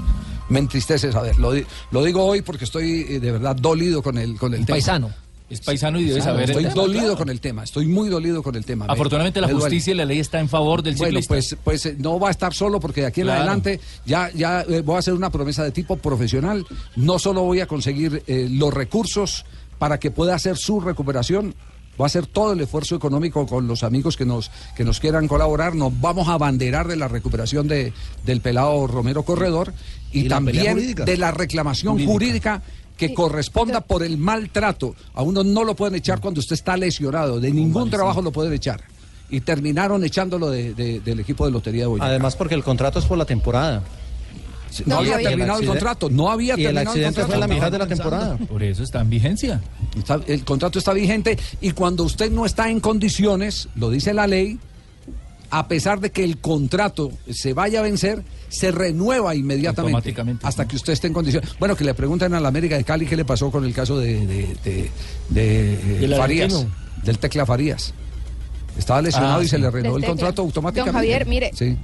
[0.49, 1.39] Me entristece saber.
[1.39, 1.53] Lo,
[1.93, 4.75] lo digo hoy porque estoy eh, de verdad dolido con el, con el tema.
[4.75, 5.11] paisano.
[5.49, 7.17] Es paisano y debe Claro, saber el Estoy tema, dolido claro.
[7.19, 8.87] con el tema, estoy muy dolido con el tema.
[8.87, 9.67] Me- Afortunadamente la me duele.
[9.67, 11.29] justicia y la ley está en favor del Bueno, ciclista.
[11.35, 13.43] pues, pues eh, no va a estar solo porque de aquí en Claro.
[13.43, 16.67] adelante ya, ya eh, voy a hacer una promesa de tipo profesional.
[16.97, 19.45] No solo voy a conseguir eh, los recursos
[19.79, 21.55] para que pueda hacer su recuperación,
[21.97, 25.29] voy a hacer todo el esfuerzo económico con los amigos que nos, que nos quieran
[25.29, 25.77] colaborar.
[25.77, 27.93] Nos vamos a abanderar de la recuperación de,
[28.25, 29.73] del pelado Romero Corredor
[30.11, 32.13] y, ¿Y la pelea también de la reclamación Jurídica.
[32.13, 32.63] jurídica
[32.97, 34.95] que corresponda por el maltrato.
[35.15, 38.53] A uno no lo pueden echar cuando usted está lesionado, de ningún trabajo lo pueden
[38.53, 38.81] echar.
[39.29, 42.09] Y terminaron echándolo de- de- del equipo de Lotería de Boyacá.
[42.09, 43.83] Además, porque el contrato es por la temporada.
[44.85, 47.33] No había terminado el contrato, no había Y el terminado accidente contrato.
[47.41, 48.37] fue la mitad de la temporada.
[48.37, 49.61] Por eso está en vigencia.
[49.97, 54.27] Está- el contrato está vigente y cuando usted no está en condiciones, lo dice la
[54.27, 54.59] ley,
[55.59, 60.67] a pesar de que el contrato se vaya a vencer, se renueva inmediatamente Automáticamente, hasta
[60.69, 61.51] que usted esté en condiciones.
[61.59, 63.99] Bueno, que le pregunten a la América de Cali qué le pasó con el caso
[63.99, 64.91] de, de, de-
[65.31, 66.75] de, eh, Farías, argentino.
[67.05, 67.95] del Tecla Farías.
[68.79, 69.63] Estaba lesionado Ah, y se sí.
[69.63, 70.93] le renovó el contrato Don automáticamente.
[70.99, 71.51] Javier, mire.
[71.55, 71.77] Sí,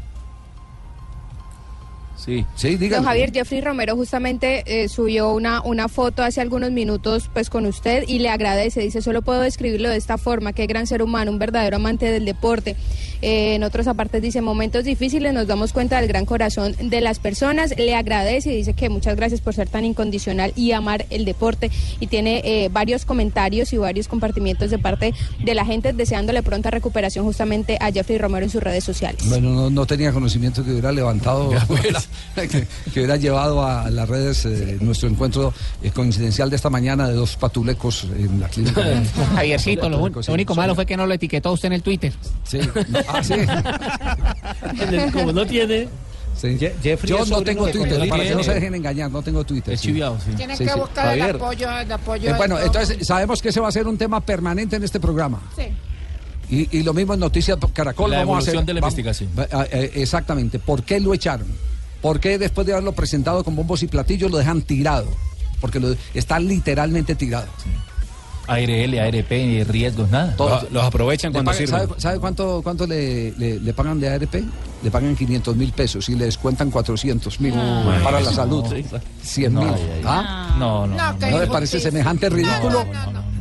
[2.25, 2.45] Sí.
[2.55, 2.97] sí, dígame.
[2.97, 7.67] Don Javier, Jeffrey Romero justamente eh, subió una, una foto hace algunos minutos pues con
[7.67, 8.81] usted y le agradece.
[8.81, 12.25] Dice, solo puedo describirlo de esta forma, qué gran ser humano, un verdadero amante del
[12.25, 12.77] deporte.
[13.23, 17.19] Eh, en otros apartes dice, momentos difíciles nos damos cuenta del gran corazón de las
[17.19, 17.75] personas.
[17.77, 21.71] Le agradece y dice que muchas gracias por ser tan incondicional y amar el deporte.
[22.01, 26.71] Y tiene eh, varios comentarios y varios compartimientos de parte de la gente deseándole pronta
[26.71, 29.29] recuperación justamente a Jeffrey Romero en sus redes sociales.
[29.29, 31.51] Bueno, no, no tenía conocimiento que hubiera levantado,
[32.35, 37.09] que, que hubiera llevado a las redes eh, nuestro encuentro eh, coincidencial de esta mañana
[37.09, 38.83] de dos patulecos en la clínica.
[39.35, 40.61] Javiercito, lo, un- único sí.
[40.61, 42.13] malo fue que no lo etiquetó usted en el Twitter.
[42.45, 42.61] Sí.
[43.09, 43.35] Ah, sí.
[45.13, 45.89] Como no tiene.
[46.37, 46.49] Sí.
[46.59, 49.75] Je- Jeffrey Yo no tengo Twitter, para que no se dejen engañar, no tengo Twitter.
[49.75, 49.89] Es sí.
[49.89, 50.33] chiviado, sí.
[50.37, 50.79] Tienen Sí, que sí.
[50.79, 52.31] buscar el apoyo, el apoyo.
[52.31, 55.41] Eh, bueno, entonces sabemos que ese va a ser un tema permanente en este programa.
[55.57, 55.65] Sí.
[56.51, 58.11] Y, y lo mismo en Noticias Caracol.
[58.11, 59.31] La vamos a evolución hacer, de la vamos- investigación.
[59.73, 60.59] eh, exactamente.
[60.59, 61.47] ¿Por qué lo echaron?
[62.03, 65.07] ¿Por qué después de haberlo presentado con bombos y platillos lo dejan tirado?
[65.61, 67.47] Porque lo, está literalmente tirado.
[68.49, 70.35] ARL, ARP, ni riesgos, nada.
[70.37, 70.67] Todo.
[70.73, 71.81] Los aprovechan cuando pagan- sirven.
[71.89, 74.35] ¿Sabe, sabe cuánto, cuánto le, le- le pagan de ARP?
[74.83, 78.01] Le pagan 500 mil pesos y le descuentan 400 mil Ah.
[78.03, 78.65] para la No, salud.
[78.69, 78.85] sí.
[79.23, 79.69] 100 mil.
[79.69, 79.77] No.
[80.05, 80.57] ¿Ah?
[80.59, 80.97] No, no.
[80.97, 82.85] No, no, ¿No le parece semejante ridículo?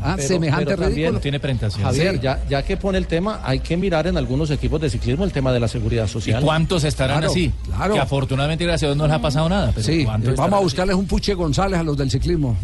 [0.04, 0.14] ¿Ah?
[0.16, 1.20] Pero- semejante pero también.
[1.20, 1.84] Tiene presentación.
[1.84, 2.20] Javier, Sí.
[2.24, 5.32] ya, ya que pone el tema, hay que mirar en algunos equipos de ciclismo el
[5.32, 6.44] tema de la seguridad ¿Y social.
[6.44, 7.52] cuántos estarán Claro, así?
[7.66, 7.94] claro.
[7.94, 9.72] Que afortunadamente, gracias a Dios, no les ha pasado nada.
[9.74, 12.58] pero Sí, ¿cuántos vamos a buscarles un Puche González a los del ciclismo.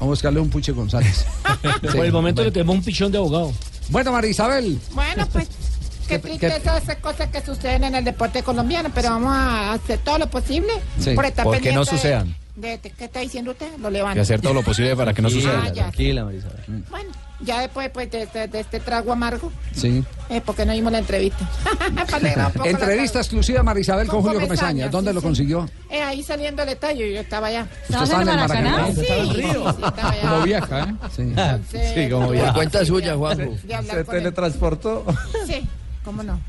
[0.00, 1.26] Vamos a buscarle un Puche González.
[1.94, 3.52] Por el momento le tenemos un pichón de abogado.
[3.90, 4.78] Bueno, María Isabel.
[4.94, 5.48] Bueno, pues.
[6.08, 9.98] Qué ¿Qué- tristeza esas cosas que suceden en el deporte colombiano, pero vamos a hacer
[9.98, 12.28] todo lo posible Sí, por estar porque no sucedan.
[12.28, 13.76] de- de- ¿Qué está diciendo usted?
[13.78, 14.18] Lo levanto.
[14.18, 15.64] Y hacer todo lo posible para que no Ah, suceda.
[15.68, 15.72] ya.
[15.84, 16.84] Tranquila, Marisabel.
[16.90, 20.02] Bueno, ya después pues, de, de- de este trago amargo, Sí.
[20.28, 21.48] eh, porque no vimos la entrevista.
[22.64, 24.88] Entrevista exclusiva María Isabel con, Con Julio Comesaña.
[24.88, 25.68] ¿Dónde sí, lo consiguió?
[25.90, 27.66] Eh, ahí saliendo el estadio, yo estaba allá.
[27.88, 28.86] ¿Usted estaba en el Maracaná?
[28.92, 30.20] Sí, estaba allá.
[30.20, 30.94] Como viaja, ¿eh?
[31.14, 31.22] Sí.
[31.22, 34.06] Entonces, Sí, como la Cuenta suya, hablar Se él.
[34.06, 35.04] teletransportó.
[35.46, 35.62] Sí,
[36.04, 36.40] cómo no.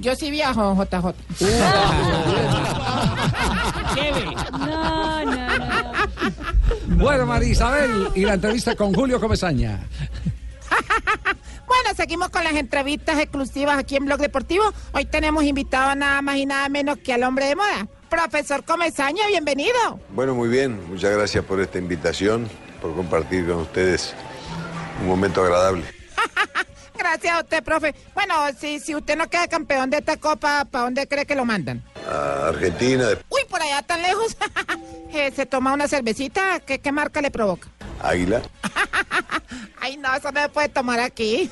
[0.00, 1.14] Yo sí viajo, JJ.
[4.58, 5.92] No, no, no.
[6.96, 9.80] Bueno, María Isabel y la entrevista con Julio Comesaña.
[11.66, 14.64] Bueno, seguimos con las entrevistas exclusivas aquí en Blog Deportivo.
[14.92, 19.26] Hoy tenemos invitado nada más y nada menos que al hombre de moda, profesor Comesaña,
[19.28, 20.00] bienvenido.
[20.14, 20.80] Bueno, muy bien.
[20.88, 22.48] Muchas gracias por esta invitación,
[22.80, 24.14] por compartir con ustedes
[25.00, 25.99] un momento agradable.
[27.00, 27.94] Gracias a usted, profe.
[28.12, 31.46] Bueno, si, si usted no queda campeón de esta copa, ¿para dónde cree que lo
[31.46, 31.82] mandan?
[32.06, 34.36] A Argentina, Uy, por allá tan lejos.
[35.12, 36.60] Eh, ¿Se toma una cervecita?
[36.60, 37.68] ¿Qué, qué marca le provoca?
[38.00, 38.42] Águila.
[39.80, 41.50] Ay, no, eso no se puede tomar aquí.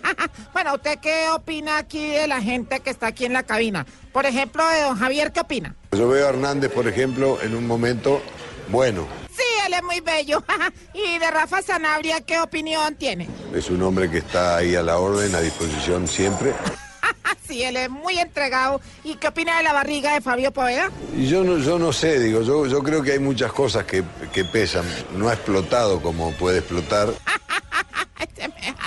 [0.52, 3.86] bueno, ¿usted qué opina aquí de la gente que está aquí en la cabina?
[4.12, 5.74] Por ejemplo, de don Javier, ¿qué opina?
[5.92, 8.20] Yo veo a Hernández, por ejemplo, en un momento
[8.68, 9.06] bueno.
[9.38, 10.42] Sí, él es muy bello.
[10.94, 13.28] y de Rafa Sanabria, ¿qué opinión tiene?
[13.54, 16.52] Es un hombre que está ahí a la orden, a disposición siempre.
[17.46, 18.80] sí, él es muy entregado.
[19.04, 20.90] ¿Y qué opina de la barriga de Fabio Poveda?
[21.16, 24.44] Yo no, yo no sé, digo, yo, yo creo que hay muchas cosas que, que
[24.44, 24.84] pesan.
[25.16, 27.08] No ha explotado como puede explotar.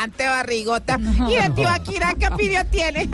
[0.02, 1.00] Semejante barrigota.
[1.30, 3.08] ¿Y de Tibaquira qué opinión tiene?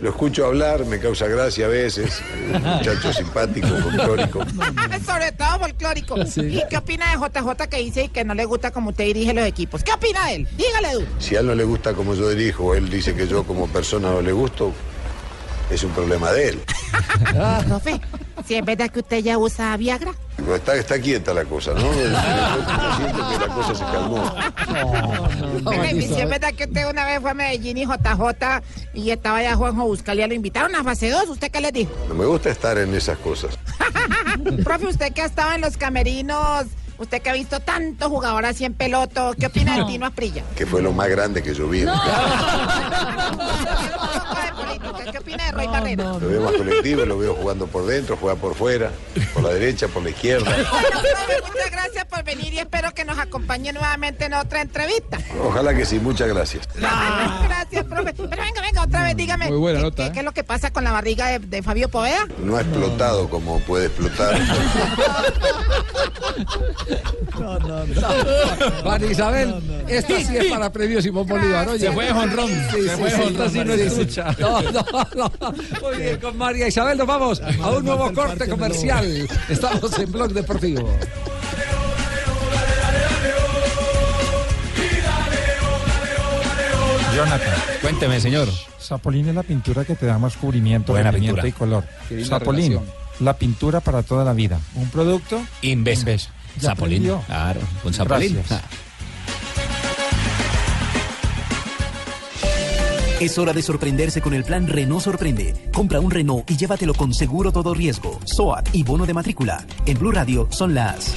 [0.00, 2.20] Lo escucho hablar, me causa gracia a veces.
[2.52, 4.44] Un muchacho simpático, folclórico.
[5.06, 6.16] Sobre todo folclórico.
[6.18, 9.46] ¿Y qué opina de JJ que dice que no le gusta como usted dirige los
[9.46, 9.82] equipos?
[9.82, 10.48] ¿Qué opina de él?
[10.56, 11.06] Dígale, Du.
[11.18, 14.10] Si a él no le gusta como yo dirijo, él dice que yo como persona
[14.10, 14.74] no le gusto,
[15.70, 16.60] es un problema de él.
[17.66, 18.00] Profe,
[18.46, 20.12] si es verdad que usted ya usa Viagra.
[20.40, 21.80] Pero Está, está quieta la cosa, ¿no?
[21.82, 24.34] Yo siento que la cosa se calmó.
[25.92, 28.62] Y si es verdad que usted una vez fue a Medellín y JJ
[28.94, 31.92] y estaba allá Juanjo Buscalia, lo invitaron a fase 2, ¿usted qué le dijo?
[32.08, 33.58] No me gusta estar en esas cosas.
[34.64, 36.66] Profe, usted que ha estado en los camerinos,
[37.00, 40.42] usted que ha visto tantos jugadores así en peloto, ¿qué opina de Tino Asprilla?
[40.56, 41.84] Que fue lo más grande que yo vi.
[45.10, 46.04] ¿Qué opina de Roy Barrera?
[46.04, 48.90] Lo veo más colectivo, lo veo jugando por dentro, juega por fuera,
[49.34, 50.50] por la derecha, por la izquierda.
[50.50, 55.18] Muchas gracias por venir y espero que nos acompañe nuevamente en otra entrevista.
[55.44, 56.68] Ojalá que sí, muchas gracias.
[56.74, 58.12] Gracias, profe.
[58.14, 59.48] Pero venga, venga, otra vez dígame.
[59.48, 60.12] Muy buena ¿qué- nota, ¿qué, ¿eh?
[60.12, 62.26] qué es lo que pasa con la barriga de, de Fabio Poveda?
[62.38, 64.38] No ha explotado como puede explotar.
[67.38, 68.84] No, no, no.
[68.84, 69.54] María Isabel,
[69.88, 71.68] esta sí es para premio Simón Bolívar.
[71.68, 71.86] Oye.
[71.86, 74.06] Se fue jonrón, Sí, se fue jonrón, sí no María es Isabel.
[74.06, 74.36] trucha.
[74.40, 75.52] No, no, no.
[75.82, 79.28] Muy bien, con María Isabel nos vamos a un nuevo corte comercial.
[79.48, 80.88] Estamos en Blog Deportivo.
[87.16, 87.54] Jonathan.
[87.82, 88.48] Cuénteme, señor.
[88.80, 91.48] Zapolín es la pintura que te da más cubrimiento, Buena rendimiento pintura.
[91.48, 91.84] y color.
[92.30, 92.82] Relación.
[93.20, 94.58] la pintura para toda la vida.
[94.74, 96.28] Un producto Inves.
[96.58, 97.10] Zapolín.
[97.26, 98.38] Claro, con Zapolín.
[103.20, 105.52] Es hora de sorprenderse con el plan Renault Sorprende.
[105.74, 109.66] Compra un Renault y llévatelo con seguro todo riesgo, SOAT y bono de matrícula.
[109.84, 111.14] En Blue Radio son las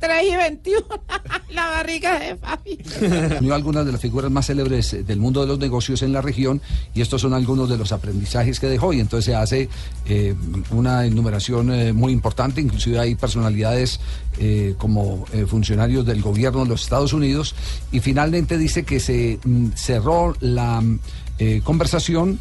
[0.00, 0.86] 3 y 21.
[1.50, 5.58] la barriga de a algunas de las figuras más célebres eh, del mundo de los
[5.58, 6.60] negocios en la región
[6.94, 9.68] y estos son algunos de los aprendizajes que dejó y entonces se hace
[10.06, 10.34] eh,
[10.70, 14.00] una enumeración eh, muy importante, inclusive hay personalidades
[14.78, 17.54] como funcionarios del gobierno de los Estados Unidos
[17.92, 20.98] y finalmente dice que se mm, cerró la mm,
[21.62, 22.38] conversación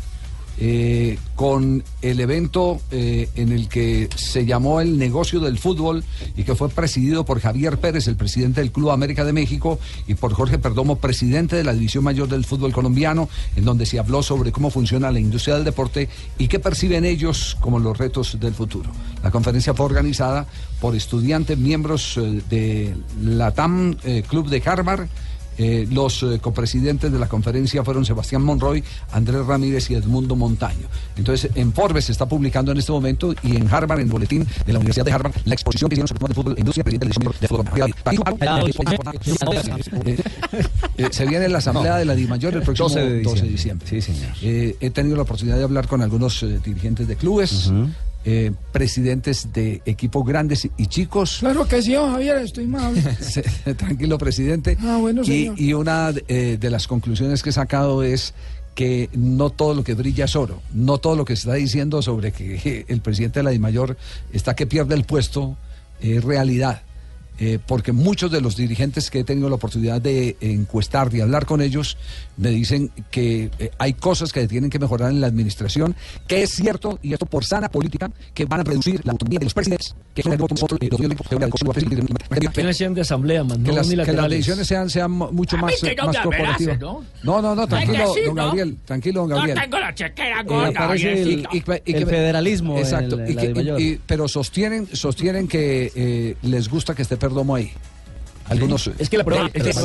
[0.61, 6.03] eh, con el evento eh, en el que se llamó el negocio del fútbol
[6.35, 10.15] y que fue presidido por Javier Pérez, el presidente del Club América de México, y
[10.15, 14.21] por Jorge Perdomo, presidente de la División Mayor del Fútbol Colombiano, en donde se habló
[14.21, 18.53] sobre cómo funciona la industria del deporte y qué perciben ellos como los retos del
[18.53, 18.91] futuro.
[19.23, 20.45] La conferencia fue organizada
[20.81, 23.95] por estudiantes, miembros eh, de la TAM
[24.27, 25.07] Club de Harvard,
[25.59, 30.87] eh, los eh, copresidentes de la conferencia fueron Sebastián Monroy, Andrés Ramírez y Edmundo Montaño.
[31.17, 34.47] Entonces, en Forbes se está publicando en este momento y en Harvard, en el boletín
[34.65, 37.07] de la Universidad de Harvard, la exposición que hicieron sobre el fútbol, la industria, presidente
[37.07, 37.65] del fútbol.
[40.97, 43.89] Eh, Se viene la asamblea de la DIMAYOR el próximo 12 de 12 de diciembre.
[43.89, 44.29] diciembre.
[44.41, 47.69] Eh, he tenido la oportunidad de hablar con algunos dirigentes de clubes,
[48.25, 51.37] eh, presidentes de equipos grandes y chicos.
[51.39, 52.93] Claro que sí, Javier, estoy mal.
[53.77, 54.77] Tranquilo, presidente.
[54.81, 55.59] Ah, bueno, y, señor.
[55.59, 58.33] y una eh, de las conclusiones que he sacado es
[58.75, 60.61] que no todo lo que brilla es oro.
[60.73, 63.97] No todo lo que se está diciendo sobre que el presidente de la DIMAYOR
[64.33, 65.57] está que pierde el puesto
[66.01, 66.81] es realidad.
[67.41, 71.45] Eh, porque muchos de los dirigentes que he tenido la oportunidad de encuestar, de hablar
[71.45, 71.97] con ellos,
[72.35, 75.95] me dicen que eh, hay cosas que tienen que mejorar en la administración,
[76.27, 79.45] que es cierto, y esto por sana política, que van a reducir la autonomía de
[79.45, 82.07] los presidentes, que son el voto nosotros, eh, los miembros de la Constitución,
[82.53, 85.57] Que no sean de asamblea, man, que no las, que las decisiones sean, sean mucho
[85.57, 86.79] más, que no más corporativas.
[86.79, 87.03] ¿no?
[87.23, 88.45] no, no, tranquilo, que don ¿no?
[88.47, 89.59] Gabriel, tranquilo, don No Gabriel.
[89.61, 93.99] tengo la chequera Eh, gorda, el, y- y el que- federalismo en Exacto, que- y-
[94.05, 97.71] pero sostienen, sostienen que eh, les gusta que esté Perdomo ahí.
[98.49, 98.89] Algunos.
[98.97, 99.77] Es que la prueba- es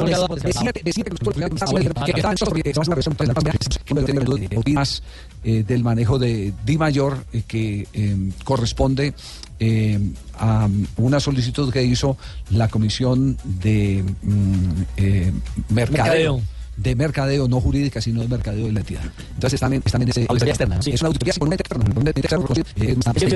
[5.67, 9.13] del manejo de Di Mayor eh, que eh, corresponde
[9.61, 10.01] eh,
[10.39, 12.17] a una solicitud que hizo
[12.51, 15.33] la Comisión de mm, eh,
[15.69, 16.05] Mercadeo.
[16.05, 16.41] Mercadeo.
[16.77, 19.03] De mercadeo, no jurídica, sino de mercadeo de la entidad.
[19.35, 20.27] Entonces están en, están en ese.
[20.29, 20.91] Auditoría externa, sí.
[20.91, 21.85] Es una auditoría externa.
[22.77, 23.27] eh, una- sí,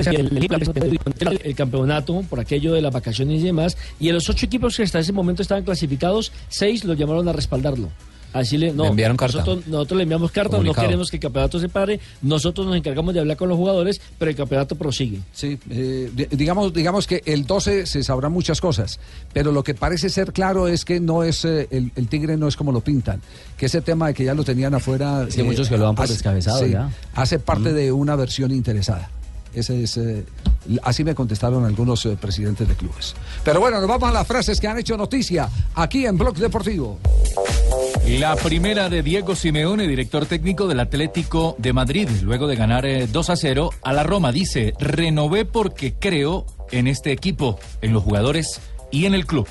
[1.43, 3.77] el, campeonato por aquello de las vacaciones y demás.
[3.99, 7.33] Y de los ocho equipos que hasta ese momento estaban clasificados, seis los llamaron a
[7.33, 7.89] respaldarlo.
[8.33, 9.39] Así le, no, Le enviaron carta.
[9.39, 10.83] Nosotros, nosotros le enviamos carta, Comunicado.
[10.83, 11.99] no queremos que el campeonato se pare.
[12.21, 15.19] Nosotros nos encargamos de hablar con los jugadores, pero el campeonato prosigue.
[15.33, 18.99] Sí, eh, di- digamos, digamos que el 12 se sabrán muchas cosas,
[19.33, 22.47] pero lo que parece ser claro es que no es eh, el, el tigre no
[22.47, 23.21] es como lo pintan,
[23.57, 25.25] que ese tema de que ya lo tenían afuera.
[25.29, 26.89] Sí, muchos que lo dan por descabezado sí, ya.
[27.15, 27.75] Hace parte Mm.
[27.75, 29.09] de una versión interesada.
[29.53, 30.25] Ese es, eh,
[30.83, 33.15] así me contestaron algunos eh, presidentes de clubes.
[33.43, 36.99] Pero bueno, nos vamos a las frases que han hecho noticia aquí en Blog Deportivo.
[38.07, 43.07] La primera de Diego Simeone, director técnico del Atlético de Madrid, luego de ganar eh,
[43.07, 44.31] 2 a 0 a la Roma.
[44.31, 49.47] Dice, renové porque creo en este equipo, en los jugadores y en el club.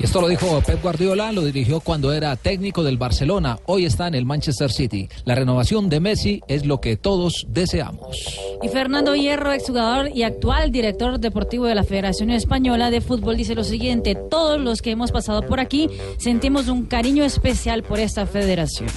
[0.00, 4.14] Esto lo dijo Pep Guardiola, lo dirigió cuando era técnico del Barcelona, hoy está en
[4.14, 5.10] el Manchester City.
[5.26, 8.16] La renovación de Messi es lo que todos deseamos.
[8.62, 13.54] Y Fernando Hierro, exjugador y actual director deportivo de la Federación Española de Fútbol, dice
[13.54, 18.24] lo siguiente, todos los que hemos pasado por aquí sentimos un cariño especial por esta
[18.24, 18.88] federación.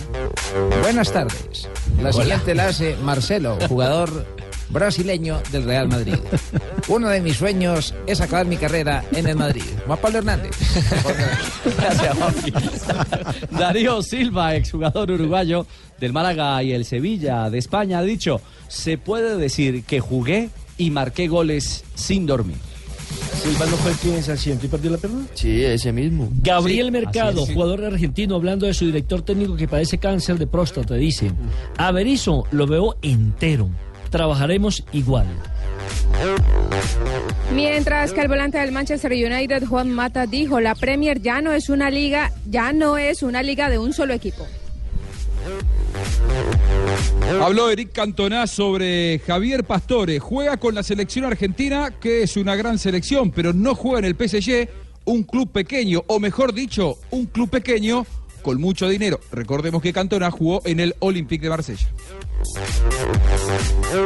[0.83, 1.67] Buenas tardes.
[1.97, 2.13] La Hola.
[2.13, 4.25] siguiente la hace Marcelo, jugador
[4.69, 6.15] brasileño del Real Madrid.
[6.87, 9.63] Uno de mis sueños es acabar mi carrera en el Madrid.
[9.85, 10.51] Juan Pablo Hernández.
[11.77, 12.53] Gracias, Juanpi.
[13.51, 15.65] Darío Silva, exjugador uruguayo
[15.99, 20.91] del Málaga y el Sevilla de España, ha dicho, se puede decir que jugué y
[20.91, 22.57] marqué goles sin dormir.
[23.43, 25.25] Silva no fue el que se accidentó y perdió la pierna.
[25.33, 26.29] Sí, ese mismo.
[26.41, 30.95] Gabriel Sí, Mercado, jugador argentino, hablando de su director técnico que padece cáncer de próstata,
[30.95, 31.31] dice:
[31.77, 33.69] A Berizzo lo veo entero.
[34.13, 35.25] Trabajaremos igual.
[37.51, 41.67] Mientras que el volante del Manchester United, Juan Mata, dijo, la Premier ya no es
[41.67, 44.45] una liga, ya no es una liga de un solo equipo.
[47.41, 50.19] Habló Eric Cantona sobre Javier Pastore.
[50.19, 54.15] Juega con la selección argentina, que es una gran selección, pero no juega en el
[54.15, 54.69] PSG,
[55.05, 58.05] un club pequeño, o mejor dicho, un club pequeño
[58.43, 59.19] con mucho dinero.
[59.31, 61.87] Recordemos que Cantona jugó en el Olympique de Marsella.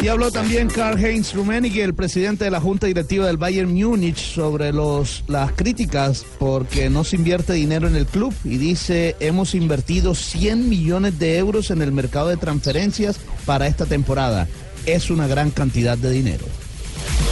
[0.02, 4.72] Y habló también Karl-Heinz Rummenigge, el presidente de la Junta Directiva del Bayern Múnich, sobre
[4.72, 10.14] los, las críticas porque no se invierte dinero en el club y dice, hemos invertido
[10.14, 14.48] 100 millones de euros en el mercado de transferencias para esta temporada.
[14.86, 16.46] Es una gran cantidad de dinero.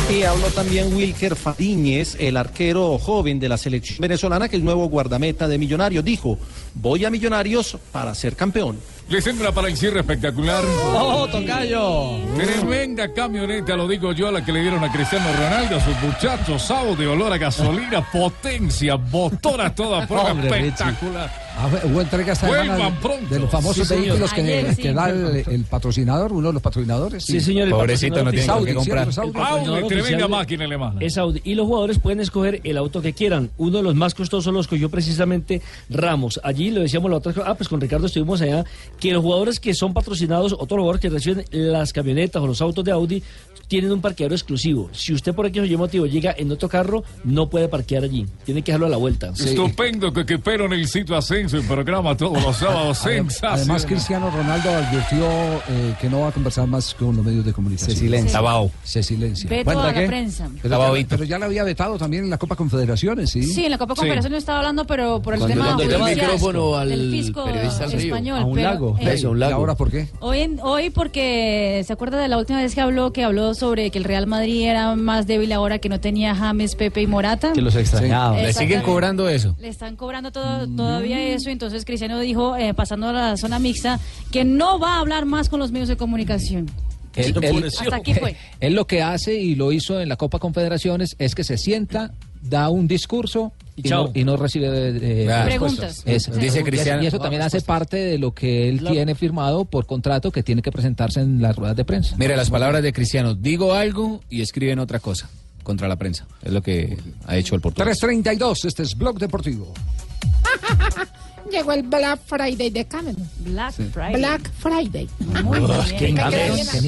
[0.09, 4.87] Y habló también Wilker Fadiñez, el arquero joven de la selección venezolana, que es nuevo
[4.87, 6.05] guardameta de Millonarios.
[6.05, 6.37] Dijo,
[6.75, 8.77] voy a Millonarios para ser campeón.
[9.09, 10.63] Les sembra para el cierre espectacular.
[10.93, 12.17] ¡Oh, tocayo!
[12.35, 15.95] Tremenda camioneta, lo digo yo, a la que le dieron a Cristiano Ronaldo, a sus
[16.01, 21.44] muchachos, sábado de olor a gasolina, potencia, motora toda prueba, espectacular.
[21.57, 23.33] Ah, hubo entrega esta Vuelvan semana de- pronto.
[23.33, 24.81] de los famosos Sí, vehículos que, Ayer, sí.
[24.81, 27.23] que da el, el patrocinador, uno de los patrocinadores.
[27.23, 27.67] Sí, señor.
[27.67, 29.13] el Pobrecito, no tiene qué comprar.
[29.13, 30.97] Sí, Audi, tremenda máquina alemana.
[30.99, 31.41] Es Audi.
[31.45, 33.49] Y los jugadores pueden escoger el auto que quieran.
[33.57, 36.39] Uno de los más costosos los escogió precisamente Ramos.
[36.43, 38.65] Allí lo decíamos la otra Ah, pues con Ricardo estuvimos allá.
[38.99, 42.47] Que los jugadores que son patrocinados, o todos los jugadores que reciben las camionetas o
[42.47, 43.23] los autos de Audi,
[43.67, 44.89] tienen un parqueadero exclusivo.
[44.93, 48.25] Si usted por X o Y motivo llega en otro carro, no puede parquear allí.
[48.45, 49.31] Tiene que dejarlo a la vuelta.
[49.37, 53.59] Estupendo que, que pero en el sitio Ascenso, el programa todos los sábados, sensacional.
[53.59, 55.25] Además, Cristiano Ronaldo advirtió
[55.69, 57.91] eh, que no va a conversar más con los medios de comunicación.
[57.95, 58.39] Se silencia.
[58.39, 58.71] Sí.
[58.83, 59.49] Se silencia.
[59.49, 60.07] Veto a la ¿qué?
[60.07, 60.49] prensa.
[60.61, 63.43] Pero ya, pero ya lo había vetado también en la Copa Confederaciones, ¿sí?
[63.43, 66.07] Sí, en la Copa Confederación no estaba hablando, pero por el Cuando tema le dan
[66.07, 67.99] el micrófono al del fisco periodista al río.
[67.99, 68.39] español.
[68.39, 68.97] A un pero, lago.
[68.99, 69.51] eh, Eso, un lago.
[69.51, 70.07] ¿Y ahora por qué?
[70.19, 73.91] Hoy, en- hoy porque se acuerda de la última vez que habló, que habló sobre
[73.91, 77.53] que el Real Madrid era más débil ahora que no tenía James, Pepe y Morata.
[77.53, 78.37] Que los extrañaba.
[78.37, 78.43] Sí.
[78.43, 79.55] Le siguen cobrando eso.
[79.59, 83.99] Le están cobrando todo, todavía eso, entonces Cristiano dijo, eh, pasando a la zona mixta,
[84.31, 86.69] que no va a hablar más con los medios de comunicación.
[87.15, 88.35] Él, él- Hasta aquí fue.
[88.59, 92.11] él lo que hace y lo hizo en la Copa Confederaciones es que se sienta,
[92.41, 96.01] da un discurso y, no, y no recibe eh, Ah, respuestas.
[96.01, 96.03] preguntas.
[96.05, 96.31] Eso.
[96.37, 99.85] Dice Y- Cristiano- Y eso también hace parte de lo que él tiene firmado por
[99.85, 102.15] contrato que tiene que presentarse en las ruedas de prensa.
[102.17, 105.29] Mire, las palabras de Cristiano, digo algo y escriben otra cosa
[105.63, 106.27] contra la prensa.
[106.43, 107.97] Es lo que ha hecho el portugués.
[107.97, 109.73] 332, este es Blog Deportivo.
[111.51, 113.29] Llegó el Black Friday de Cameron.
[113.39, 114.15] Black Friday.
[114.15, 115.09] Black Friday.
[115.43, 116.17] Muy Me bien.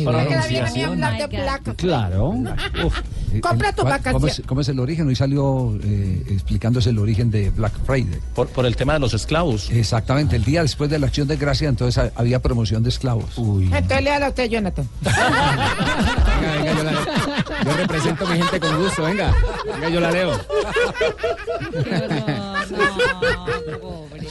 [0.07, 0.91] Oh.
[0.95, 2.33] Black Claro.
[3.41, 4.27] Compra tu ¿Cómo vacación.
[4.29, 5.07] es, cómo es el origen?
[5.07, 8.19] Hoy salió eh, explicándose el origen de Black Friday.
[8.33, 9.69] Por, por el tema de los esclavos.
[9.69, 13.37] Exactamente, el día después de la acción de gracia, entonces ha- había promoción de esclavos.
[13.37, 13.65] Uy.
[13.65, 14.87] Entonces léalo a usted, Jonathan.
[15.01, 16.91] Venga, yo, la-
[17.65, 19.33] yo represento a mi gente con gusto, venga.
[19.65, 20.39] Venga, yo la leo.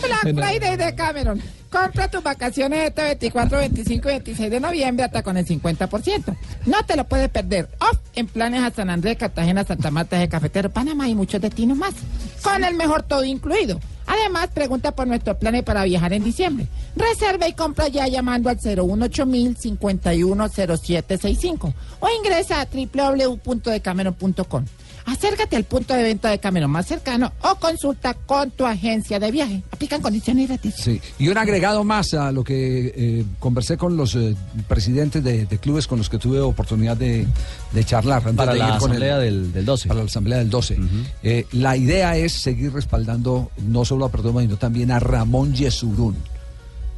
[0.02, 1.42] Black Friday de Cameron.
[1.70, 6.36] Compra tus vacaciones este 24, 25 y 26 de noviembre hasta con el 50%.
[6.66, 7.68] No te lo puedes perder.
[7.80, 11.76] Off en planes a San Andrés, Cartagena, Santa Marta, Eje Cafetero, Panamá y muchos destinos
[11.76, 11.94] más.
[12.42, 13.80] Con el mejor todo incluido.
[14.06, 16.66] Además, pregunta por nuestros planes para viajar en diciembre.
[16.94, 19.26] Reserva y compra ya llamando al 018
[19.58, 24.64] 510765 o ingresa a www.decameron.com.
[25.06, 29.30] Acércate al punto de venta de Cameron más cercano o consulta con tu agencia de
[29.30, 29.62] viaje.
[29.70, 30.74] Aplican condiciones gratis.
[30.74, 34.34] Sí, y un agregado más a lo que eh, conversé con los eh,
[34.66, 37.24] presidentes de, de clubes con los que tuve oportunidad de,
[37.72, 38.18] de charlar.
[38.18, 39.88] antes Para de la ir con asamblea el- del, 12.
[39.88, 40.76] Para la asamblea del 12.
[41.22, 46.16] Eh, la idea es seguir respaldando no solo a Perdomo, sino también a Ramón Yesurún.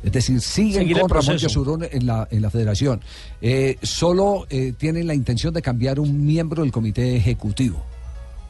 [0.03, 1.37] Es decir, siguen Seguir con Ramón.
[1.37, 3.01] Yesurún en la, en la federación.
[3.43, 7.85] Eh, solo eh, tienen la intención de cambiar un miembro del comité ejecutivo.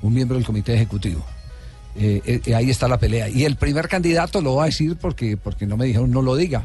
[0.03, 1.25] Un miembro del comité ejecutivo.
[1.97, 3.29] eh, eh, ahí está la pelea.
[3.29, 6.37] Y el primer candidato lo voy a decir porque, porque no me dijeron no lo
[6.37, 6.65] diga.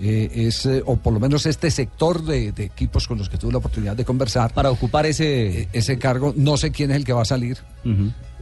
[0.00, 3.36] Eh, es, eh, o por lo menos este sector de, de equipos con los que
[3.38, 4.52] tuve la oportunidad de conversar.
[4.54, 7.58] Para ocupar ese, ese cargo, no sé quién es el que va a salir.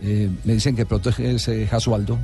[0.03, 2.19] Eh, me dicen que pronto es Jasualdo,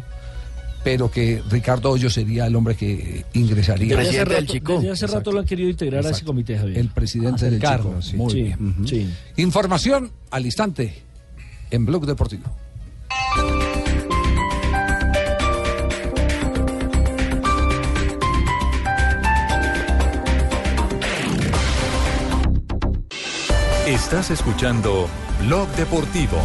[0.85, 3.97] pero que Ricardo Hoyo sería el hombre que ingresaría.
[3.97, 6.79] Desde hace rato, desde hace rato lo han querido integrar a ese comité, Javier.
[6.79, 8.03] El presidente del Acercarlo, Chico.
[8.03, 8.17] sí.
[8.17, 8.69] Muy Sí, bien.
[8.79, 8.87] ujú.
[8.89, 9.09] Sí.
[9.37, 11.03] Información al instante
[11.71, 12.45] en Blog Deportivo.
[23.87, 25.09] Estás escuchando
[25.41, 26.39] Blog Deportivo.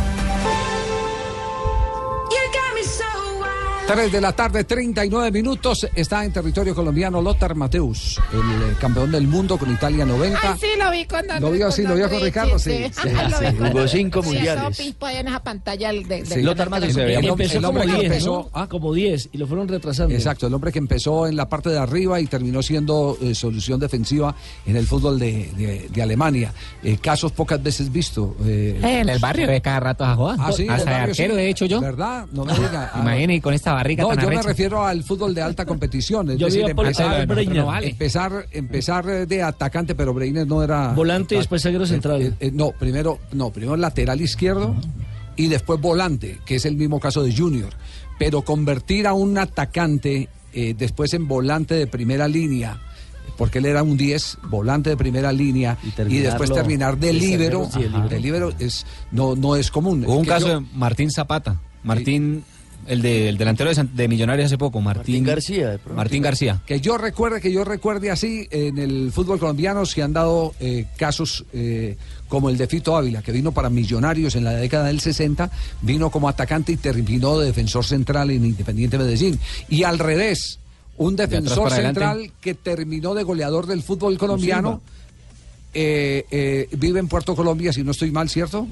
[3.85, 5.85] 3 de la tarde, 39 minutos.
[5.93, 10.39] Está en territorio colombiano Lothar Mateus, el eh, campeón del mundo con Italia 90.
[10.41, 12.85] Ay, sí, lo vi con Lo vio, sí, lo vio con Ricardo, sí.
[12.91, 13.09] sí,
[13.59, 14.79] Jugó cinco mundiales.
[14.79, 18.69] en esa pantalla Lothar hombre- Empezó el como hombre que 10, empezó- ¿no?
[18.69, 20.15] Como 10 y lo fueron retrasando.
[20.15, 23.79] Exacto, el hombre que empezó en la parte de arriba y terminó siendo eh, solución
[23.81, 24.33] defensiva
[24.65, 26.53] en el fútbol de, de- de Alemania.
[26.83, 28.35] Eh, casos pocas veces visto.
[28.45, 30.37] eh, en el barrio de cada rato a jugar.
[30.39, 31.37] Ah, sí, el Hasta barrio, arquero, sí.
[31.41, 31.81] de hecho, yo.
[31.81, 32.25] ¿Verdad?
[32.31, 32.91] No me diga.
[32.93, 36.31] Ah, y con esta barriga No, tan yo me refiero al fútbol de alta competición.
[36.31, 37.65] Es Yo decir, empezar, a Breitner.
[37.83, 40.93] empezar, empezar de atacante, pero Breiner no era.
[40.93, 42.21] Volante y después zaguero Eh, central.
[42.21, 44.75] eh, eh, no, primero, no, primero lateral izquierdo
[45.35, 47.73] y después volante, que es el mismo caso de Junior.
[48.19, 52.79] Pero convertir a un atacante eh, después en volante de primera línea.
[53.37, 55.75] Porque él era un 10, volante de primera línea,
[56.07, 60.03] y, después terminar de líbero, sí, de líbero es, no, no es común.
[60.05, 61.59] Hubo un caso yo- de Martín Zapata.
[61.81, 62.43] Martín,
[62.87, 64.81] el, de, el delantero de, San- de Millonarios hace poco.
[64.81, 65.71] Martín, García.
[65.71, 66.61] De Martín García.
[66.65, 70.85] Que yo recuerde, que yo recuerde así, en el fútbol colombiano se han dado eh,
[70.97, 74.99] casos eh, como el de Fito Ávila, que vino para Millonarios en la década del
[74.99, 75.49] 60,
[75.81, 79.39] vino como atacante y terminó de defensor central en Independiente Medellín.
[79.69, 80.59] Y al revés,
[80.97, 84.81] un defensor central que terminó de goleador del fútbol colombiano.
[85.73, 88.67] eh, eh, vive en Puerto Colombia, si no estoy mal, ¿cierto?